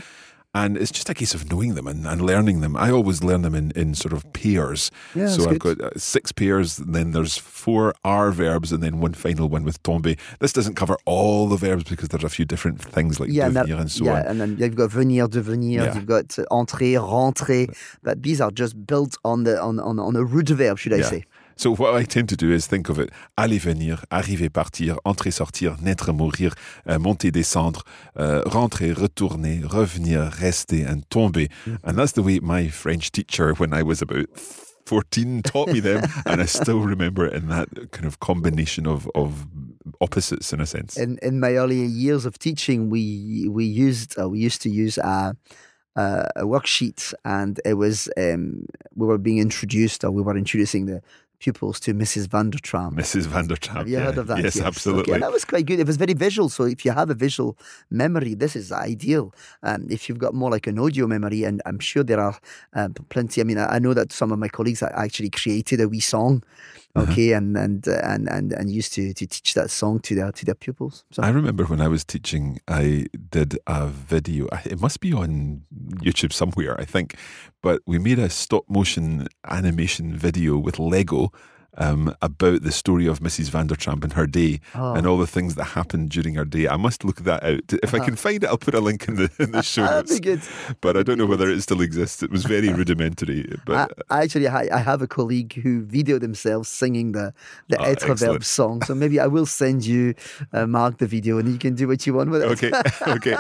And 0.56 0.76
it's 0.78 0.90
just 0.92 1.10
a 1.10 1.14
case 1.14 1.36
of 1.36 1.52
knowing 1.52 1.76
them 1.76 1.86
and, 1.86 2.08
and 2.08 2.20
learning 2.22 2.62
them. 2.62 2.76
I 2.78 2.90
always 2.90 3.22
learn 3.24 3.42
them 3.44 3.54
in, 3.54 3.72
in 3.76 3.94
sort 3.94 4.14
of 4.14 4.24
pairs. 4.34 4.90
Yeah, 5.14 5.28
so 5.28 5.44
I've 5.50 5.60
good. 5.60 5.78
got 5.80 5.88
uh, 5.88 6.00
six 6.00 6.32
pairs, 6.32 6.80
and 6.80 6.96
then 6.96 7.12
there's 7.12 7.38
four 7.38 7.94
R 8.04 8.32
verbs, 8.32 8.72
and 8.72 8.82
then 8.82 9.00
one 9.00 9.14
final 9.14 9.50
one 9.50 9.64
with 9.66 9.84
tombe. 9.84 10.18
This 10.40 10.54
doesn't 10.54 10.76
cover 10.76 10.98
all 11.06 11.48
the 11.48 11.58
verbs 11.58 11.84
because 11.84 12.08
there's 12.10 12.24
a 12.24 12.30
few 12.30 12.46
different 12.46 12.82
things 12.82 13.20
like 13.20 13.30
Yeah, 13.30 13.48
and, 13.48 13.56
devenir 13.56 13.68
that- 13.76 13.80
and 13.82 13.92
so 13.92 14.06
yeah, 14.06 14.22
on. 14.22 14.26
and 14.28 14.42
then 14.42 14.58
you've 14.58 14.76
got 14.76 14.90
venir, 14.92 15.28
devenir, 15.28 15.84
Yeah. 15.84 15.94
you've 15.96 16.08
got 16.08 16.40
uh, 16.40 16.46
entrer, 16.50 16.98
rentrer, 16.98 17.68
but 18.02 18.24
these 18.24 18.40
are 18.42 18.50
just 18.50 18.74
built 18.88 19.18
on 19.26 19.44
the 19.44 19.62
on 19.62 19.80
on, 19.80 20.00
on 20.00 20.16
a 20.16 20.24
root 20.24 20.50
verb, 20.50 20.80
should 20.80 20.94
I 20.94 20.98
Yeah. 21.04 21.10
say? 21.10 21.24
So 21.58 21.74
what 21.76 21.96
I 21.96 22.04
tend 22.04 22.30
to 22.30 22.38
do 22.38 22.52
is 22.52 22.68
think 22.68 22.88
of 22.88 23.00
it 23.00 23.10
aller 23.36 23.58
venir, 23.58 24.04
arriver 24.12 24.50
partir, 24.50 24.96
entrer 25.04 25.32
sortir, 25.32 25.76
naître 25.82 26.14
mourir, 26.14 26.54
uh, 26.86 27.00
monter 27.00 27.32
descendre, 27.32 27.84
uh, 28.16 28.44
rentrer 28.46 28.94
retourner, 28.94 29.66
revenir 29.68 30.30
rester 30.40 30.86
and 30.88 31.04
tomber. 31.10 31.48
And 31.84 31.98
that's 31.98 32.12
the 32.12 32.22
way 32.22 32.40
my 32.40 32.68
French 32.68 33.12
teacher 33.12 33.56
when 33.56 33.74
I 33.74 33.82
was 33.82 34.04
about 34.04 34.28
14 34.86 35.42
taught 35.42 35.70
me 35.70 35.80
them 35.80 36.04
and 36.28 36.42
I 36.42 36.46
still 36.46 36.80
remember 36.80 37.26
it 37.26 37.34
in 37.34 37.50
that 37.50 37.92
kind 37.92 38.06
of 38.06 38.20
combination 38.20 38.86
of 38.88 39.10
of 39.16 39.48
opposites 40.00 40.54
in 40.54 40.62
a 40.62 40.66
sense. 40.66 40.96
In 40.96 41.18
in 41.24 41.40
my 41.40 41.56
earlier 41.56 41.86
years 41.86 42.26
of 42.26 42.38
teaching, 42.38 42.92
we 42.92 43.48
we 43.50 43.66
used 43.66 44.18
uh, 44.20 44.30
we 44.30 44.40
used 44.40 44.62
to 44.62 44.70
use 44.70 45.00
a, 45.00 45.36
a, 45.96 46.30
a 46.36 46.44
worksheet, 46.44 47.14
and 47.26 47.60
it 47.66 47.74
was 47.74 48.10
um, 48.16 48.66
we 48.96 49.08
were 49.08 49.18
being 49.18 49.40
introduced, 49.40 50.04
or 50.04 50.12
we 50.12 50.22
were 50.22 50.38
introducing 50.38 50.86
the 50.86 51.02
pupils 51.40 51.80
to 51.82 51.94
Mrs. 51.94 52.28
Vandertramp. 52.28 52.94
Mrs. 52.94 53.28
Van 53.28 53.48
der 53.48 53.56
Tram. 53.56 53.78
Have 53.78 53.88
you 53.88 53.98
yeah. 53.98 54.06
heard 54.06 54.18
of 54.18 54.28
that? 54.28 54.44
Yes, 54.44 54.58
Okay, 54.58 54.66
absolutely. 54.66 55.14
and 55.14 55.24
that 55.24 55.32
was 55.32 55.46
quite 55.46 55.66
good. 55.66 55.80
It 55.80 55.88
was 55.88 55.98
very 55.98 56.14
visual. 56.14 56.50
So 56.50 56.64
if 56.64 56.84
you 56.84 56.92
have 56.92 57.10
a 57.10 57.14
visual 57.14 57.58
memory, 57.90 58.34
this 58.34 58.56
is 58.56 58.72
ideal. 58.72 59.34
Um, 59.64 59.88
if 59.90 60.10
you've 60.10 60.18
got 60.18 60.34
more 60.34 60.50
like 60.50 60.68
an 60.68 60.80
audio 60.80 61.08
memory, 61.08 61.44
and 61.44 61.62
I'm 61.66 61.80
sure 61.80 62.04
there 62.04 62.20
are 62.20 62.38
um, 62.74 62.94
plenty. 63.10 63.42
I 63.42 63.44
mean, 63.44 63.58
I, 63.58 63.76
I 63.76 63.80
know 63.80 63.94
that 63.94 64.12
some 64.12 64.32
of 64.32 64.40
my 64.40 64.48
colleagues 64.48 64.82
actually 64.82 65.30
created 65.30 65.80
a 65.82 65.88
wee 65.88 66.00
song, 66.00 66.44
Uh-huh. 66.98 67.12
okay, 67.12 67.34
and 67.34 67.56
and 67.56 67.88
uh, 67.88 68.00
and 68.04 68.28
and 68.28 68.54
and 68.54 68.72
used 68.72 68.94
to 68.94 69.14
to 69.14 69.28
teach 69.28 69.54
that 69.54 69.70
song 69.70 70.00
to 70.00 70.16
their 70.16 70.32
to 70.32 70.46
their 70.46 70.56
pupils. 70.56 71.04
So 71.12 71.22
I 71.22 71.30
remember 71.30 71.64
when 71.66 71.80
I 71.80 71.88
was 71.88 72.04
teaching, 72.04 72.60
I 72.68 73.06
did 73.30 73.60
a 73.68 73.88
video. 73.88 74.48
It 74.66 74.82
must 74.82 75.00
be 75.00 75.14
on 75.14 75.62
YouTube 76.04 76.34
somewhere, 76.34 76.80
I 76.80 76.86
think. 76.86 77.16
But 77.62 77.82
we 77.86 78.00
made 78.00 78.20
a 78.20 78.30
stop 78.30 78.66
motion 78.68 79.28
animation 79.46 80.18
video 80.18 80.58
with 80.58 80.80
Lego. 80.80 81.32
Um, 81.78 82.16
about 82.22 82.64
the 82.64 82.72
story 82.72 83.08
of 83.08 83.20
Mrs. 83.20 83.50
Vandertramp 83.50 84.04
and 84.04 84.14
her 84.14 84.28
day 84.28 84.60
Oh. 84.76 84.94
and 84.94 85.06
all 85.08 85.18
the 85.18 85.28
things 85.28 85.56
that 85.56 85.64
happened 85.66 86.10
during 86.10 86.36
her 86.36 86.46
day. 86.46 86.68
I 86.68 86.78
must 86.78 87.04
look 87.04 87.18
that 87.24 87.44
out. 87.44 87.74
If 87.84 87.94
I 87.94 88.00
can 88.00 88.16
find 88.16 88.44
it, 88.44 88.48
I'll 88.48 88.58
put 88.58 88.74
a 88.76 88.80
link 88.82 89.08
in 89.08 89.16
the 89.16 89.30
in 89.40 89.52
the 89.52 89.62
show 89.74 89.86
notes. 89.86 90.14
be 90.14 90.20
good. 90.20 90.42
But 90.82 90.98
I 90.98 91.04
don't 91.04 91.18
know 91.18 91.26
whether 91.26 91.50
it 91.50 91.62
still 91.62 91.82
exists. 91.82 92.22
It 92.24 92.32
was 92.32 92.44
very 92.46 92.70
rudimentary. 92.82 93.46
But 93.66 93.92
I, 94.10 94.20
I 94.20 94.24
actually, 94.24 94.48
I, 94.48 94.68
I 94.72 94.80
have 94.80 95.02
a 95.02 95.08
colleague 95.08 95.54
who 95.62 95.84
videoed 95.86 96.22
themselves 96.22 96.70
singing 96.70 97.12
the 97.14 97.34
the 97.70 97.78
Oh, 97.80 97.84
excellent. 97.84 98.20
Verbe 98.20 98.44
song. 98.44 98.82
So 98.84 98.96
maybe 98.96 99.20
I 99.20 99.28
will 99.28 99.46
send 99.46 99.86
you, 99.86 100.14
uh, 100.54 100.66
Mark, 100.66 100.98
the 100.98 101.08
video, 101.08 101.38
and 101.38 101.48
you 101.50 101.58
can 101.60 101.76
do 101.76 101.88
what 101.88 102.06
you 102.08 102.14
want 102.14 102.30
with 102.32 102.42
it. 102.44 102.50
okay, 102.54 102.72
okay. 103.18 103.36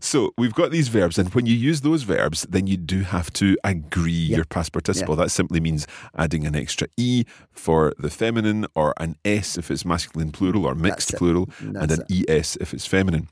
So 0.00 0.32
we've 0.38 0.54
got 0.54 0.70
these 0.70 0.88
verbs, 0.88 1.18
and 1.18 1.32
when 1.34 1.46
you 1.46 1.54
use 1.54 1.80
those 1.80 2.02
verbs, 2.04 2.46
then 2.48 2.66
you 2.66 2.76
do 2.76 3.00
have 3.02 3.32
to 3.34 3.56
agree 3.64 4.12
your 4.12 4.44
past 4.44 4.72
participle. 4.72 5.16
That 5.16 5.30
simply 5.30 5.60
means 5.60 5.86
adding 6.16 6.46
an 6.46 6.54
extra 6.54 6.86
e 6.96 7.24
for 7.52 7.71
the 7.98 8.10
feminine, 8.10 8.66
or 8.74 8.92
an 8.96 9.12
s 9.24 9.58
if 9.58 9.70
it's 9.70 9.84
masculine 9.84 10.32
plural 10.32 10.64
or 10.66 10.74
mixed 10.74 11.08
That's 11.08 11.18
plural, 11.18 11.48
and 11.60 11.90
an 11.90 12.02
es 12.28 12.56
if 12.56 12.72
it's 12.74 12.86
feminine. 12.86 13.26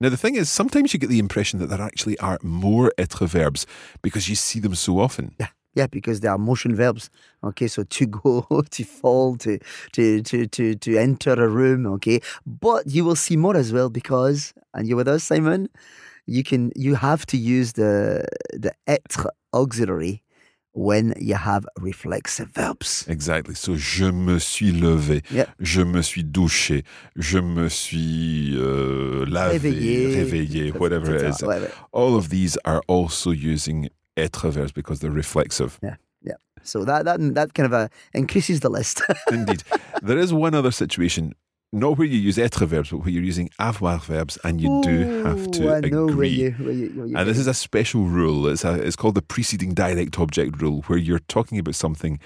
Now, 0.00 0.10
the 0.10 0.16
thing 0.16 0.36
is, 0.36 0.48
sometimes 0.48 0.92
you 0.92 1.00
get 1.00 1.10
the 1.10 1.18
impression 1.18 1.58
that 1.58 1.70
there 1.70 1.82
actually 1.82 2.16
are 2.20 2.38
more 2.42 2.92
être 2.98 3.26
verbs 3.26 3.66
because 4.00 4.28
you 4.28 4.36
see 4.36 4.60
them 4.60 4.74
so 4.74 5.00
often. 5.00 5.34
Yeah, 5.40 5.48
yeah, 5.74 5.88
because 5.88 6.20
they 6.20 6.28
are 6.28 6.38
motion 6.38 6.74
verbs. 6.76 7.10
Okay, 7.42 7.66
so 7.66 7.82
to 7.82 8.06
go, 8.06 8.46
to 8.70 8.84
fall, 8.84 9.36
to 9.38 9.58
to 9.92 10.22
to 10.22 10.46
to 10.46 10.74
to 10.76 10.96
enter 10.96 11.32
a 11.32 11.48
room. 11.48 11.86
Okay, 11.86 12.20
but 12.46 12.86
you 12.86 13.04
will 13.04 13.16
see 13.16 13.36
more 13.36 13.56
as 13.56 13.72
well 13.72 13.90
because, 13.90 14.54
and 14.72 14.88
you 14.88 14.96
with 14.96 15.08
us, 15.08 15.24
Simon. 15.24 15.68
You 16.26 16.44
can 16.44 16.70
you 16.76 16.94
have 16.94 17.24
to 17.26 17.36
use 17.36 17.72
the 17.72 18.24
the 18.52 18.72
être 18.86 19.26
auxiliary 19.52 20.22
when 20.78 21.12
you 21.18 21.34
have 21.34 21.66
reflexive 21.80 22.48
verbs. 22.54 23.04
Exactly. 23.08 23.54
So, 23.54 23.74
je 23.76 24.04
me 24.12 24.38
suis 24.38 24.70
levé, 24.72 25.22
Yeah. 25.30 25.46
je 25.58 25.82
me 25.82 26.02
suis 26.02 26.22
douché, 26.22 26.84
je 27.16 27.38
me 27.40 27.68
suis 27.68 28.54
euh, 28.56 29.24
lavé, 29.26 29.58
Réveillé. 29.58 30.14
réveillé, 30.14 30.70
whatever 30.72 31.14
it 31.16 31.22
is. 31.34 31.42
Whatever. 31.42 31.70
All 31.92 32.14
of 32.16 32.28
these 32.28 32.56
are 32.64 32.80
also 32.86 33.32
using 33.32 33.88
être 34.16 34.50
verbs 34.50 34.72
because 34.72 35.00
they're 35.00 35.10
reflexive. 35.10 35.78
Yeah, 35.82 35.96
yeah. 36.22 36.36
So 36.62 36.84
that 36.84 37.04
that 37.04 37.18
that 37.34 37.54
kind 37.54 37.66
of 37.66 37.72
uh, 37.72 37.88
increases 38.14 38.60
the 38.60 38.68
list. 38.70 39.02
Indeed. 39.32 39.62
There 40.02 40.18
is 40.18 40.32
one 40.32 40.54
other 40.54 40.70
situation, 40.72 41.32
not 41.72 41.98
where 41.98 42.06
you 42.06 42.18
use 42.18 42.38
être 42.38 42.66
verbs, 42.66 42.90
but 42.90 42.98
where 42.98 43.10
you're 43.10 43.22
using 43.22 43.50
avoir 43.58 43.98
verbs 43.98 44.38
and 44.44 44.60
you 44.60 44.80
do 44.82 45.22
have 45.24 45.50
to 45.50 45.68
Ooh, 45.68 45.74
I 45.74 45.80
know 45.80 46.06
where 46.06 46.24
you, 46.24 46.52
where 46.52 46.72
you, 46.72 46.88
where 46.90 47.06
you 47.06 47.16
And 47.16 47.28
this 47.28 47.38
is 47.38 47.46
a 47.46 47.54
special 47.54 48.04
rule. 48.04 48.46
It's, 48.46 48.64
a, 48.64 48.74
it's 48.74 48.96
called 48.96 49.16
the 49.16 49.22
preceding 49.22 49.74
direct 49.74 50.18
object 50.18 50.62
rule, 50.62 50.82
where 50.86 50.98
you're 50.98 51.18
talking 51.18 51.58
about 51.58 51.74
something 51.74 52.18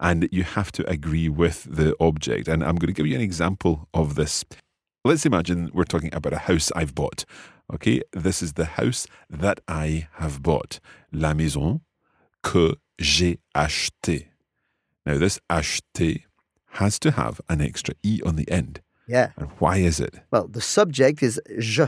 and 0.00 0.28
you 0.32 0.44
have 0.44 0.72
to 0.72 0.88
agree 0.88 1.28
with 1.28 1.64
the 1.64 1.94
object. 2.00 2.48
And 2.48 2.62
I'm 2.62 2.76
going 2.76 2.88
to 2.88 2.92
give 2.92 3.06
you 3.06 3.14
an 3.14 3.22
example 3.22 3.88
of 3.94 4.16
this. 4.16 4.44
Let's 5.04 5.24
imagine 5.24 5.70
we're 5.72 5.84
talking 5.84 6.14
about 6.14 6.34
a 6.34 6.38
house 6.38 6.70
I've 6.76 6.94
bought. 6.94 7.24
Okay, 7.72 8.02
this 8.12 8.42
is 8.42 8.54
the 8.54 8.64
house 8.64 9.06
that 9.30 9.60
I 9.68 10.08
have 10.14 10.42
bought. 10.42 10.80
La 11.12 11.32
maison 11.32 11.80
que 12.42 12.74
j'ai 12.98 13.38
achetée. 13.56 14.26
Now, 15.06 15.16
this 15.16 15.40
acheté 15.48 16.24
has 16.72 16.98
to 16.98 17.12
have 17.12 17.40
an 17.48 17.60
extra 17.60 17.94
e 18.02 18.20
on 18.26 18.36
the 18.36 18.50
end. 18.50 18.80
Yeah. 19.10 19.28
And 19.36 19.48
why 19.60 19.76
is 19.88 20.00
it? 20.00 20.14
Well, 20.32 20.46
the 20.56 20.60
subject 20.60 21.22
is 21.22 21.40
je. 21.58 21.86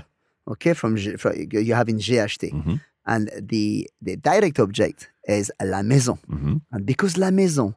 Okay, 0.52 0.74
from, 0.74 0.96
from 1.22 1.32
you 1.52 1.74
have 1.74 1.88
in 1.88 1.98
j'ai 2.00 2.16
acheté, 2.18 2.50
Mhm. 2.52 2.80
and 3.06 3.30
the 3.52 3.88
the 4.06 4.16
direct 4.16 4.58
object 4.58 5.08
is 5.28 5.50
la 5.60 5.82
maison. 5.82 6.18
Mhm. 6.28 6.60
And 6.72 6.84
because 6.86 7.16
la 7.16 7.30
maison 7.30 7.74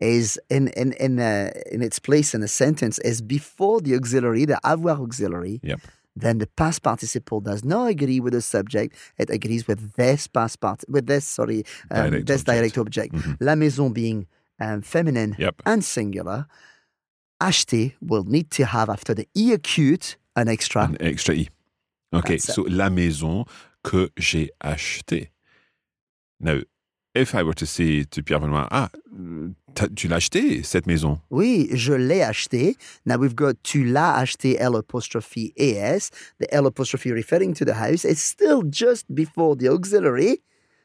is 0.00 0.38
in 0.48 0.68
in 0.82 0.92
in 0.98 1.18
uh, 1.18 1.50
in 1.74 1.82
its 1.82 1.98
place 1.98 2.34
in 2.36 2.42
a 2.42 2.48
sentence 2.48 2.98
is 3.04 3.20
before 3.22 3.80
the 3.82 3.94
auxiliary, 3.94 4.46
the 4.46 4.58
avoir 4.64 4.98
auxiliary, 5.00 5.60
Yep. 5.62 5.80
then 6.22 6.38
the 6.38 6.46
past 6.56 6.82
participle 6.82 7.40
does 7.42 7.62
not 7.64 7.88
agree 7.90 8.20
with 8.20 8.32
the 8.32 8.40
subject. 8.42 8.96
It 9.18 9.28
agrees 9.30 9.66
with 9.68 9.80
this 9.96 10.26
past 10.26 10.60
part 10.60 10.84
with 10.88 11.06
this 11.06 11.24
sorry 11.26 11.64
um, 11.90 12.10
Direct 12.10 12.26
this 12.26 12.40
object. 12.40 12.46
direct 12.56 12.78
object. 12.78 13.12
Mhm. 13.14 13.36
La 13.40 13.54
maison 13.56 13.92
being 13.92 14.26
um, 14.58 14.80
feminine 14.82 15.36
Yep. 15.38 15.54
and 15.66 15.84
singular. 15.84 16.46
Acheter 17.40 17.94
will 18.00 18.24
need 18.24 18.50
to 18.52 18.64
have 18.64 18.88
after 18.88 19.14
the 19.14 19.28
e 19.34 19.52
acute 19.52 20.16
an 20.34 20.48
extra. 20.48 20.84
An 20.84 20.96
extra 21.00 21.34
i. 21.34 21.48
Okay, 22.12 22.38
so 22.38 22.62
la 22.68 22.88
maison 22.88 23.44
que 23.82 24.08
j'ai 24.16 24.50
achetée. 24.62 25.28
Now, 26.40 26.60
if 27.14 27.34
I 27.34 27.42
were 27.42 27.54
to 27.54 27.66
say 27.66 28.04
to 28.04 28.22
Pierre 28.22 28.40
Benoit, 28.40 28.68
ah, 28.70 28.90
tu 29.94 30.08
l'as 30.08 30.16
acheté, 30.16 30.62
cette 30.64 30.86
maison. 30.86 31.20
Oui, 31.30 31.68
je 31.72 31.92
l'ai 31.92 32.22
acheté. 32.22 32.76
Now 33.04 33.16
we've 33.16 33.34
got 33.34 33.54
tu 33.62 33.84
l'as 33.84 34.18
acheté 34.18 34.56
L 34.58 34.76
apostrophe 34.76 35.52
ES. 35.56 36.10
The 36.38 36.52
L 36.52 36.66
apostrophe 36.66 37.06
referring 37.06 37.54
to 37.54 37.64
the 37.64 37.74
house. 37.74 38.04
It's 38.04 38.22
still 38.22 38.62
just 38.62 39.06
before 39.14 39.56
the 39.56 39.68
auxiliary. 39.68 40.42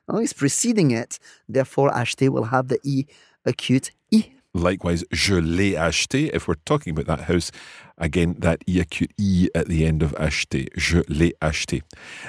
Oh, 0.07 0.17
it's 0.17 0.33
preceding 0.33 0.91
it. 0.91 1.19
Therefore, 1.47 1.91
acheté 1.91 2.29
will 2.29 2.45
have 2.45 2.67
the 2.67 2.79
E 2.83 3.05
acute 3.45 3.91
E. 4.11 4.23
Likewise, 4.53 5.05
je 5.11 5.35
l'ai 5.35 5.75
acheté. 5.75 6.29
If 6.33 6.47
we're 6.47 6.55
talking 6.65 6.91
about 6.91 7.05
that 7.05 7.25
house, 7.29 7.51
again, 7.97 8.35
that 8.39 8.59
e 8.67 8.79
acute 8.79 9.11
e 9.17 9.49
at 9.55 9.67
the 9.67 9.85
end 9.85 10.03
of 10.03 10.13
acheté. 10.15 10.67
Je 10.75 10.99
l'ai 11.07 11.33
acheté. 11.41 11.81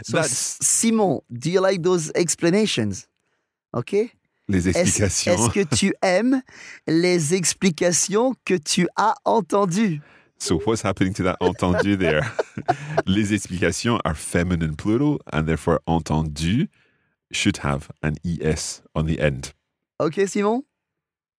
So, 0.05 0.19
That's 0.19 0.59
Simon, 0.65 1.21
do 1.33 1.51
you 1.51 1.61
like 1.61 1.83
those 1.83 2.13
explanations? 2.15 3.09
Okay? 3.75 4.13
les 4.49 4.69
explications. 4.69 5.33
est-ce 5.33 5.51
que 5.51 5.75
tu 5.77 5.95
aimes 6.03 6.43
les 6.87 7.35
explications 7.35 8.35
que 8.45 8.55
tu 8.55 8.87
as 8.97 9.15
entendues? 9.25 10.01
So 10.39 10.59
what's 10.67 10.83
happening 10.83 11.15
to 11.15 11.23
that 11.23 11.37
entendu 11.41 11.97
there? 11.97 12.23
Les 13.07 13.33
explications 13.33 14.01
are 14.05 14.15
feminine 14.15 14.75
plural, 14.75 15.21
and 15.33 15.47
therefore 15.47 15.81
entendu 15.87 16.67
should 17.31 17.59
have 17.59 17.93
an 18.03 18.17
es 18.25 18.83
on 18.97 19.07
the 19.07 19.21
end. 19.21 19.53
Okay, 20.01 20.27
Simon? 20.27 20.65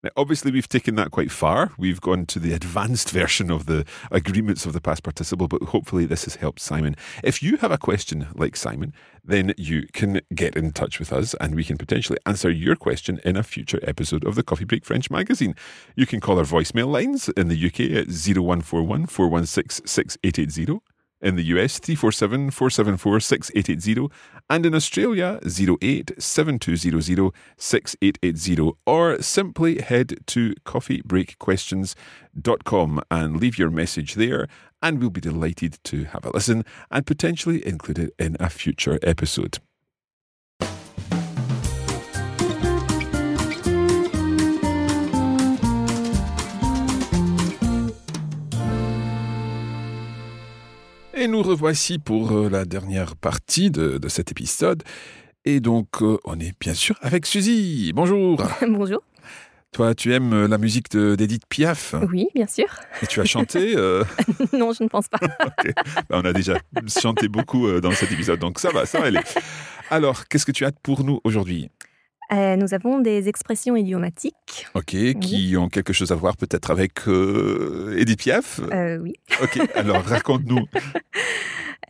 Now, 0.03 0.11
obviously, 0.17 0.51
we've 0.51 0.69
taken 0.69 0.97
that 0.97 1.13
quite 1.13 1.31
far. 1.31 1.71
We've 1.79 2.01
gone 2.01 2.27
to 2.27 2.41
the 2.41 2.53
advanced 2.53 3.11
version 3.21 3.51
of 3.51 3.67
the 3.67 3.85
agreements 4.11 4.67
of 4.67 4.73
the 4.73 4.81
past 4.81 5.05
participle, 5.05 5.47
but 5.47 5.63
hopefully, 5.63 6.07
this 6.07 6.25
has 6.25 6.37
helped 6.37 6.61
Simon. 6.61 6.97
If 7.23 7.43
you 7.43 7.57
have 7.59 7.71
a 7.71 7.79
question 7.79 8.27
like 8.35 8.57
Simon, 8.57 8.93
then 9.25 9.55
you 9.57 9.87
can 9.93 10.21
get 10.35 10.57
in 10.57 10.73
touch 10.73 10.99
with 10.99 11.13
us 11.13 11.35
and 11.41 11.55
we 11.55 11.63
can 11.63 11.79
potentially 11.79 12.19
answer 12.27 12.51
your 12.51 12.75
question 12.75 13.21
in 13.25 13.37
a 13.37 13.45
future 13.45 13.79
episode 13.85 14.25
of 14.25 14.35
the 14.35 14.43
Coffee 14.43 14.65
Break 14.65 14.85
French 14.85 15.11
magazine. 15.11 15.55
You 15.95 16.07
can 16.07 16.21
call 16.21 16.39
our 16.39 16.45
voicemail 16.45 16.91
lines 16.91 17.29
in 17.31 17.47
the 17.47 17.67
UK 17.67 17.81
at 17.97 18.09
0141 18.09 19.07
416 19.07 19.87
6880. 19.87 20.92
In 21.23 21.37
the 21.37 21.45
US, 21.55 21.79
347 21.79 22.51
474 22.51 23.21
6880. 23.21 24.09
And 24.51 24.67
in 24.67 24.75
Australia, 24.75 25.39
08 25.45 26.11
7200 26.19 27.33
6880. 27.57 28.73
Or 28.85 29.23
simply 29.23 29.81
head 29.81 30.19
to 30.27 30.55
coffeebreakquestions.com 30.67 33.01
and 33.11 33.41
leave 33.41 33.59
your 33.59 33.71
message 33.71 34.15
there. 34.15 34.49
And 34.83 34.99
we'll 34.99 35.11
be 35.11 35.21
delighted 35.21 35.79
to 35.85 36.05
have 36.05 36.27
a 36.27 36.31
listen 36.31 36.65
and 36.91 37.07
potentially 37.07 37.65
include 37.65 38.01
it 38.01 38.13
in 38.19 38.37
a 38.41 38.51
future 38.51 38.99
episode. 39.03 39.61
Et 51.23 51.29
nous 51.29 51.41
revoici 51.45 52.01
pour 52.01 52.33
euh, 52.33 52.49
la 52.51 52.65
dernière 52.65 53.15
partie 53.15 53.71
de, 53.71 53.97
de 53.99 54.09
cet 54.09 54.33
épisode. 54.33 54.83
Et 55.45 55.61
donc, 55.61 55.87
euh, 56.03 56.19
on 56.25 56.41
est 56.41 56.53
bien 56.61 56.75
sûr 56.75 56.99
avec 57.01 57.27
Suzy. 57.27 57.93
Bonjour. 57.95 58.43
Bonjour. 58.69 58.99
Toi, 59.71 59.95
tu 59.95 60.13
aimes 60.13 60.33
euh, 60.33 60.49
la 60.49 60.59
musique 60.59 60.91
de- 60.91 61.15
d'Edith 61.15 61.45
Piaf? 61.49 61.95
Oui, 62.11 62.27
bien 62.35 62.49
sûr. 62.49 62.67
et 63.03 63.07
tu 63.07 63.21
as 63.21 63.25
chanté. 63.25 63.75
euh, 63.77 64.03
non, 64.53 64.73
je 64.73 64.83
ne 64.83 64.89
pense 64.89 65.07
pas. 65.07 65.21
Bah, 65.21 66.17
on 66.21 66.25
a 66.25 66.33
déjà 66.33 66.59
chanté 66.89 67.29
beaucoup 67.29 67.71
dans 67.81 67.93
cet 67.93 68.11
épisode, 68.11 68.41
donc 68.41 68.59
ça 68.59 68.71
va, 68.71 68.85
ça 68.85 68.99
va 68.99 69.07
aller. 69.07 69.21
Alors, 69.91 70.27
qu'est-ce 70.27 70.45
que 70.45 70.51
tu 70.51 70.65
as 70.65 70.73
pour 70.73 71.05
nous 71.05 71.21
aujourd'hui? 71.23 71.71
Euh, 72.33 72.57
nous 72.57 72.73
avons 72.73 73.01
des 73.01 73.29
expressions 73.29 73.77
idiomatiques. 73.77 74.67
Ok, 74.75 74.97
qui 75.21 75.57
ont 75.57 75.69
quelque 75.69 75.93
chose 75.93 76.13
à 76.13 76.15
voir 76.15 76.37
peut-être 76.37 76.71
avec 76.71 77.07
euh, 77.07 77.95
Edith 77.99 78.21
Piaf? 78.21 78.61
Euh, 78.73 78.99
oui. 78.99 79.15
Ok, 79.43 79.61
alors 79.75 80.03
raconte-nous. 80.05 80.67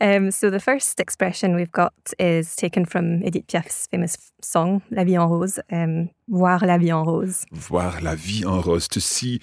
Um, 0.01 0.31
so 0.31 0.49
the 0.49 0.59
first 0.59 0.99
expression 0.99 1.55
we've 1.55 1.71
got 1.71 1.93
is 2.19 2.55
taken 2.55 2.83
from 2.83 3.23
Edith 3.23 3.45
Piaf's 3.47 3.87
famous 3.89 4.33
song 4.41 4.81
La 4.89 5.03
vie 5.03 5.17
en 5.17 5.27
rose. 5.29 5.61
Um, 5.71 6.09
voir 6.27 6.65
la 6.65 6.77
vie 6.77 6.91
en 6.91 7.03
rose. 7.03 7.45
Voir 7.51 8.01
la 8.01 8.15
vie 8.15 8.43
en 8.43 8.59
rose, 8.59 8.87
to 8.89 8.99
see 8.99 9.39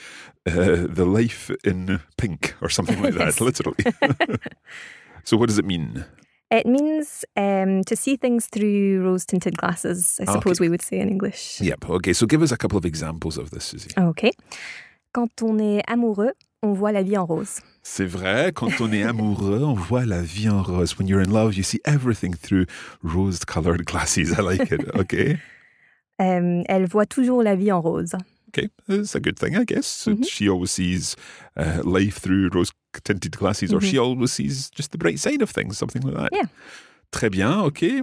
uh, 0.47 0.87
the 0.89 1.07
life 1.07 1.51
in 1.65 2.01
pink 2.19 2.57
or 2.61 2.69
something 2.69 3.01
like 3.01 3.15
that, 3.15 3.41
literally. 3.41 3.77
so, 5.25 5.37
what 5.37 5.49
does 5.49 5.59
it 5.59 5.65
mean? 5.65 6.05
It 6.51 6.67
means 6.67 7.25
um, 7.37 7.83
to 7.85 7.95
see 7.95 8.17
things 8.17 8.47
through 8.49 9.03
rose-tinted 9.05 9.57
glasses. 9.57 10.19
I 10.21 10.25
Ah, 10.27 10.33
suppose 10.33 10.57
okay. 10.59 10.65
we 10.65 10.69
would 10.69 10.83
say 10.83 10.99
in 10.99 11.09
English. 11.09 11.61
Yep. 11.61 11.89
Okay, 11.89 12.13
so 12.13 12.27
give 12.27 12.43
us 12.43 12.51
a 12.53 12.57
couple 12.57 12.77
of 12.77 12.85
examples 12.85 13.39
of 13.39 13.51
this, 13.51 13.65
Susie. 13.65 13.91
Okay. 13.97 14.33
Quand 15.13 15.31
on 15.43 15.59
est 15.61 15.83
amoureux, 15.89 16.33
on 16.63 16.73
voit 16.75 16.93
la 16.93 17.03
vie 17.03 17.17
en 17.17 17.25
rose. 17.25 17.61
C'est 17.83 18.05
vrai, 18.07 18.53
quand 18.55 18.81
on 18.81 18.93
est 18.93 19.03
amoureux, 19.05 19.63
on 19.63 19.75
voit 19.75 20.05
la 20.05 20.23
vie 20.23 20.49
en 20.49 20.63
rose. 20.63 20.99
When 20.99 21.07
you're 21.09 21.21
in 21.23 21.31
love, 21.33 21.55
you 21.57 21.63
see 21.63 21.81
everything 21.85 22.35
through 22.35 22.67
rose-colored 23.03 23.85
glasses. 23.87 24.33
I 24.37 24.43
like 24.43 24.71
it. 24.73 24.83
Okay. 24.97 25.39
Euh, 26.21 26.63
elle 26.69 26.87
voit 26.87 27.07
toujours 27.07 27.43
la 27.43 27.55
vie 27.55 27.73
en 27.73 27.81
rose. 27.81 28.15
Okay, 28.49 28.69
it's 28.89 29.15
a 29.15 29.21
good 29.21 29.39
thing, 29.39 29.55
I 29.57 29.65
guess. 29.65 29.87
So 29.87 30.17
She 30.25 30.49
always 30.49 30.73
sees 30.73 31.15
uh, 31.57 31.83
life 31.85 32.19
through 32.21 32.51
rose-tinted 32.95 33.37
glasses, 33.37 33.73
or 33.73 33.81
she 33.81 33.99
always 33.99 34.33
sees 34.33 34.71
just 34.71 34.93
the 34.93 34.99
bright 34.99 35.19
side 35.19 35.43
of 35.43 35.51
things, 35.51 35.79
something 35.79 36.03
like 36.03 36.15
that. 36.15 36.33
Yeah. 36.33 36.47
Très 37.13 37.31
bien, 37.31 37.65
okay. 37.67 38.03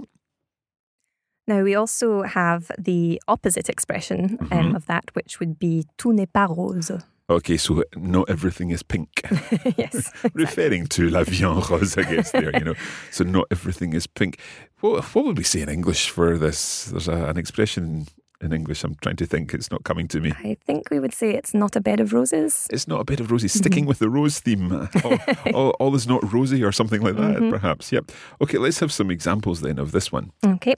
Now, 1.46 1.62
we 1.62 1.74
also 1.74 2.22
have 2.22 2.70
the 2.78 3.20
opposite 3.26 3.70
expression 3.70 4.38
um, 4.50 4.76
of 4.76 4.84
that, 4.86 5.04
which 5.14 5.40
would 5.40 5.58
be 5.58 5.86
tout 5.96 6.12
n'est 6.14 6.30
pas 6.30 6.46
rose. 6.46 6.92
Okay, 7.30 7.56
so 7.58 7.84
not 7.96 8.28
everything 8.28 8.70
is 8.70 8.82
pink. 8.82 9.22
yes. 9.76 10.10
Referring 10.34 10.86
to 10.88 11.08
la 11.08 11.24
vie 11.24 11.44
en 11.44 11.60
rose, 11.60 11.96
I 11.96 12.02
guess, 12.02 12.32
there, 12.32 12.50
you 12.56 12.64
know. 12.64 12.74
So 13.10 13.24
not 13.24 13.46
everything 13.50 13.94
is 13.94 14.06
pink. 14.06 14.38
What, 14.80 15.04
what 15.14 15.24
would 15.24 15.38
we 15.38 15.44
say 15.44 15.60
in 15.60 15.68
English 15.68 16.10
for 16.10 16.38
this? 16.38 16.86
There's 16.86 17.08
a, 17.08 17.26
an 17.26 17.38
expression 17.38 18.06
in 18.40 18.52
English 18.52 18.84
I'm 18.84 18.94
trying 19.00 19.16
to 19.16 19.26
think. 19.26 19.54
It's 19.54 19.70
not 19.70 19.84
coming 19.84 20.08
to 20.08 20.20
me. 20.20 20.32
I 20.44 20.56
think 20.66 20.90
we 20.90 21.00
would 21.00 21.14
say 21.14 21.34
it's 21.34 21.54
not 21.54 21.76
a 21.76 21.80
bed 21.80 22.00
of 22.00 22.12
roses. 22.12 22.66
It's 22.70 22.86
not 22.86 23.00
a 23.00 23.04
bed 23.04 23.20
of 23.20 23.30
roses. 23.30 23.52
Mm-hmm. 23.52 23.58
Sticking 23.58 23.86
with 23.86 23.98
the 23.98 24.08
rose 24.08 24.40
theme. 24.40 24.72
all, 25.04 25.18
all, 25.54 25.70
all 25.80 25.94
is 25.94 26.06
not 26.06 26.32
rosy 26.32 26.62
or 26.62 26.72
something 26.72 27.02
like 27.02 27.16
that, 27.16 27.36
mm-hmm. 27.36 27.50
perhaps. 27.50 27.92
Yep. 27.92 28.12
Okay, 28.40 28.58
let's 28.58 28.80
have 28.80 28.92
some 28.92 29.10
examples 29.10 29.60
then 29.60 29.78
of 29.78 29.92
this 29.92 30.12
one. 30.12 30.30
OK. 30.44 30.74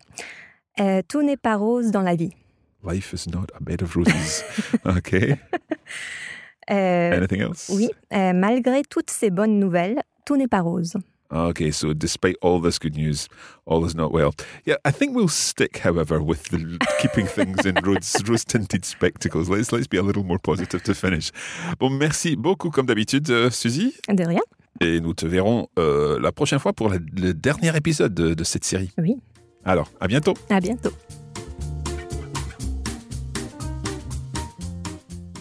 Euh, 0.79 1.03
tout 1.09 1.23
n'est 1.23 1.41
pas 1.41 1.57
rose 1.57 1.91
dans 1.91 2.03
la 2.03 2.17
vie. 2.17 2.35
Life 2.83 3.13
is 3.13 3.29
not 3.29 3.51
a 3.55 3.63
bed 3.63 3.83
of 3.83 3.95
roses. 3.95 4.43
okay. 4.87 5.39
Euh, 6.71 7.17
Anything 7.17 7.43
else? 7.43 7.69
oui. 7.69 7.91
Euh, 8.13 8.33
malgré 8.33 8.83
toutes 8.89 9.11
ces 9.11 9.31
bonnes 9.31 9.59
nouvelles, 9.59 10.01
tout 10.25 10.37
n'est 10.37 10.49
pas 10.49 10.61
rose. 10.61 10.95
Okay, 11.33 11.71
so 11.71 11.93
despite 11.93 12.37
all 12.43 12.61
this 12.61 12.79
good 12.79 12.97
news, 12.97 13.29
all 13.65 13.85
is 13.85 13.95
not 13.95 14.11
well. 14.13 14.33
Yeah, 14.65 14.77
I 14.85 14.91
think 14.91 15.15
we'll 15.15 15.29
stick, 15.29 15.79
however, 15.79 16.21
with 16.21 16.49
the 16.51 16.79
keeping 17.01 17.27
things 17.27 17.65
in 17.65 17.77
rose, 17.85 18.17
rose-tinted 18.29 18.85
spectacles. 18.85 19.49
Let's 19.49 19.71
let's 19.71 19.87
be 19.87 19.97
a 19.97 20.03
little 20.03 20.25
more 20.25 20.39
positive 20.41 20.83
to 20.83 20.95
finish. 20.95 21.31
Bon, 21.79 21.91
merci 21.91 22.35
beaucoup 22.37 22.71
comme 22.71 22.87
d'habitude, 22.87 23.31
euh, 23.31 23.51
Suzy. 23.51 23.95
De 24.09 24.25
rien. 24.25 24.43
Et 24.81 25.01
nous 25.01 25.15
te 25.15 25.27
verrons 25.27 25.69
euh, 25.79 26.19
la 26.21 26.33
prochaine 26.33 26.59
fois 26.59 26.73
pour 26.73 26.89
le, 26.89 26.99
le 27.17 27.33
dernier 27.33 27.77
épisode 27.77 28.15
de, 28.15 28.35
de 28.35 28.45
cette 28.45 28.65
série. 28.65 28.91
Oui. 28.99 29.17
Alors, 29.65 29.91
à 30.01 30.09
bientôt. 30.09 30.35
À 30.49 30.61
bientôt. 30.61 30.91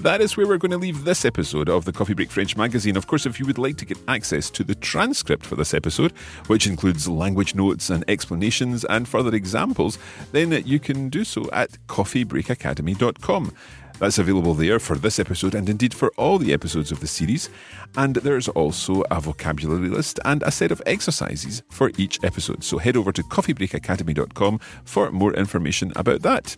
That 0.02 0.22
is 0.22 0.38
where 0.38 0.48
we're 0.48 0.58
going 0.58 0.72
to 0.72 0.78
leave 0.78 1.04
this 1.04 1.26
episode 1.26 1.68
of 1.68 1.84
the 1.84 1.92
Coffee 1.92 2.14
Break 2.14 2.32
French 2.32 2.56
magazine. 2.56 2.96
Of 2.96 3.08
course, 3.08 3.26
if 3.26 3.38
you 3.38 3.46
would 3.46 3.58
like 3.58 3.76
to 3.78 3.86
get 3.86 3.98
access 4.08 4.50
to 4.52 4.64
the 4.64 4.76
transcript 4.76 5.46
for 5.46 5.58
this 5.58 5.74
episode, 5.74 6.14
which 6.48 6.68
includes 6.68 7.10
language 7.10 7.54
notes 7.54 7.90
and 7.90 8.06
explanations 8.08 8.86
and 8.86 9.10
further 9.10 9.36
examples, 9.36 10.00
then 10.32 10.52
you 10.66 10.80
can 10.80 11.10
do 11.10 11.26
so 11.26 11.50
at 11.52 11.72
coffeebreakacademy.com. 11.88 13.54
That's 14.00 14.18
available 14.18 14.54
there 14.54 14.80
for 14.80 14.96
this 14.96 15.20
episode 15.20 15.54
and 15.54 15.68
indeed 15.68 15.94
for 15.94 16.14
all 16.16 16.38
the 16.38 16.54
episodes 16.54 16.94
of 16.94 17.02
the 17.02 17.08
series. 17.08 17.50
And 17.98 18.16
there's 18.16 18.48
also 18.48 19.04
a 19.12 19.20
vocabulary 19.20 19.90
list 19.90 20.22
and 20.24 20.42
a 20.44 20.52
set 20.52 20.72
of 20.72 20.82
exercises 20.86 21.62
for 21.70 21.92
each 21.98 22.24
episode. 22.24 22.64
So 22.64 22.78
head 22.78 22.96
over 22.96 23.12
to 23.12 23.24
coffeebreakacademy.com 23.24 24.60
for 24.86 25.12
more 25.12 25.34
information 25.34 25.92
about 25.98 26.22
that. 26.22 26.56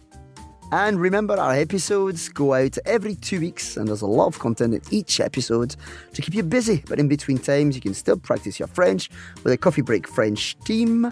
And 0.74 1.02
remember, 1.02 1.38
our 1.38 1.54
episodes 1.54 2.30
go 2.30 2.54
out 2.54 2.78
every 2.86 3.16
two 3.16 3.42
weeks, 3.42 3.76
and 3.76 3.90
there's 3.90 4.02
a 4.02 4.08
lot 4.08 4.28
of 4.28 4.40
content 4.40 4.74
in 4.74 4.82
each 4.90 5.20
episode 5.20 5.76
to 6.14 6.22
keep 6.22 6.34
you 6.34 6.44
busy. 6.44 6.82
But 6.88 6.98
in 6.98 7.10
between 7.10 7.40
times, 7.40 7.76
you 7.76 7.82
can 7.82 7.94
still 7.94 8.18
practice 8.18 8.58
your 8.58 8.70
French 8.70 9.10
with 9.44 9.52
a 9.52 9.58
Coffee 9.58 9.82
Break 9.82 10.08
French 10.08 10.58
team. 10.60 11.12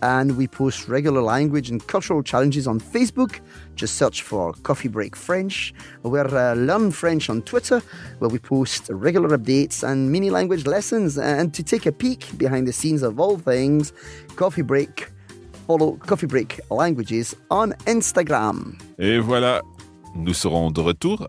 And 0.00 0.36
we 0.38 0.46
post 0.46 0.88
regular 0.88 1.20
language 1.20 1.68
and 1.68 1.86
cultural 1.86 2.22
challenges 2.22 2.66
on 2.66 2.80
Facebook. 2.80 3.40
Just 3.74 3.96
search 3.96 4.22
for 4.22 4.54
Coffee 4.62 4.88
Break 4.88 5.14
French. 5.14 5.74
We're 6.02 6.26
uh, 6.26 6.54
Learn 6.54 6.90
French 6.90 7.28
on 7.28 7.42
Twitter, 7.42 7.82
where 8.18 8.30
we 8.30 8.38
post 8.38 8.88
regular 8.88 9.36
updates 9.36 9.86
and 9.86 10.10
mini 10.10 10.30
language 10.30 10.66
lessons. 10.66 11.18
And 11.18 11.52
to 11.52 11.62
take 11.62 11.84
a 11.84 11.92
peek 11.92 12.36
behind 12.38 12.66
the 12.66 12.72
scenes 12.72 13.02
of 13.02 13.20
all 13.20 13.36
things, 13.36 13.92
Coffee 14.36 14.62
Break 14.62 15.10
follow 15.66 15.98
Coffee 16.06 16.26
Break 16.26 16.60
Languages 16.70 17.34
on 17.50 17.70
Instagram. 17.86 18.74
Et 18.98 19.18
voilà, 19.18 19.62
nous 20.14 20.34
serons 20.34 20.70
de 20.70 20.80
retour 20.80 21.26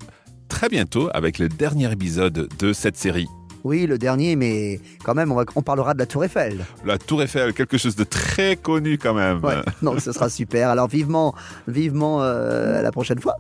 très 0.48 0.70
bientôt 0.70 1.10
avec 1.14 1.40
le 1.40 1.50
dernier 1.50 1.92
épisode 1.92 2.48
de 2.60 2.74
cette 2.74 2.98
série. 2.98 3.28
Oui, 3.64 3.88
le 3.88 3.98
dernier, 3.98 4.36
mais 4.36 4.80
quand 5.04 5.16
même, 5.16 5.32
on, 5.32 5.36
va- 5.36 5.46
on 5.56 5.64
parlera 5.64 5.96
de 5.96 6.00
la 6.00 6.06
Tour 6.06 6.24
Eiffel. 6.24 6.64
La 6.86 7.00
Tour 7.00 7.24
Eiffel, 7.24 7.52
quelque 7.54 7.80
chose 7.80 7.96
de 7.96 8.04
très 8.04 8.56
connu 8.58 9.00
quand 9.00 9.16
même. 9.16 9.44
Ouais, 9.44 9.56
donc 9.82 10.02
ce 10.02 10.12
sera 10.12 10.30
super. 10.30 10.70
Alors 10.70 10.88
vivement, 10.88 11.34
vivement 11.68 12.22
euh, 12.22 12.84
la 12.84 12.92
prochaine 12.92 13.20
fois. 13.20 13.34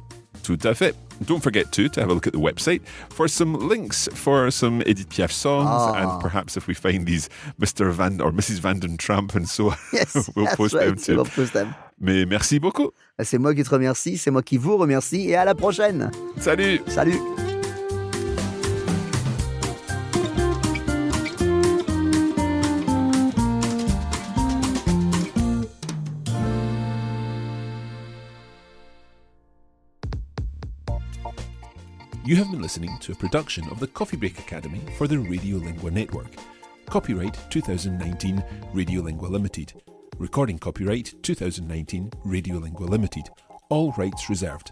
Tout 0.46 0.60
à 0.64 0.74
fait. 0.76 0.94
Don't 1.26 1.40
forget 1.42 1.72
too 1.72 1.88
to 1.90 2.02
have 2.02 2.10
a 2.10 2.14
look 2.14 2.28
at 2.28 2.34
the 2.34 2.40
website 2.40 2.82
for 3.10 3.28
some 3.28 3.54
links 3.68 4.08
for 4.14 4.52
some 4.52 4.82
Edith 4.86 5.10
Piaf 5.10 5.32
songs 5.32 5.68
Ah. 5.70 5.94
and 6.02 6.22
perhaps 6.22 6.56
if 6.58 6.68
we 6.68 6.74
find 6.76 7.06
these 7.08 7.30
Mr. 7.60 7.90
Van 7.92 8.20
or 8.22 8.32
Mrs. 8.32 8.60
Vanden 8.60 8.98
Tramp 8.98 9.34
and 9.36 9.48
so 9.48 9.70
on, 9.72 9.78
Yes, 9.94 10.30
we'll 10.36 10.48
post 10.56 10.74
right, 10.76 10.86
them 10.88 10.98
too. 10.98 11.16
we'll 11.16 11.26
post 11.26 11.54
them. 11.54 11.74
Mais 12.00 12.26
merci 12.28 12.60
beaucoup. 12.60 12.92
C'est 13.24 13.38
moi 13.40 13.56
qui 13.56 13.64
te 13.64 13.70
remercie, 13.70 14.18
c'est 14.18 14.30
moi 14.32 14.44
qui 14.44 14.58
vous 14.58 14.76
remercie 14.78 15.30
et 15.30 15.36
à 15.36 15.46
la 15.46 15.56
prochaine. 15.56 16.12
Salut. 16.38 16.82
Salut. 16.88 17.20
You 32.28 32.36
have 32.38 32.50
been 32.50 32.60
listening 32.64 32.98
to 33.02 33.12
a 33.12 33.16
production 33.16 33.70
of 33.70 33.80
the 33.80 33.86
Coffee 33.86 34.18
Break 34.18 34.40
Academy 34.40 34.82
for 34.98 35.08
the 35.08 35.18
Radiolingua 35.18 35.92
Network. 35.92 36.32
Copyright 36.88 37.38
2019 37.52 38.44
Radiolingua 38.74 39.30
Limited. 39.30 39.74
Recording 40.18 40.58
copyright 40.58 41.14
2019 41.22 42.10
Radiolingua 42.26 42.90
Limited. 42.90 43.30
All 43.70 43.92
rights 43.92 44.28
reserved. 44.28 44.72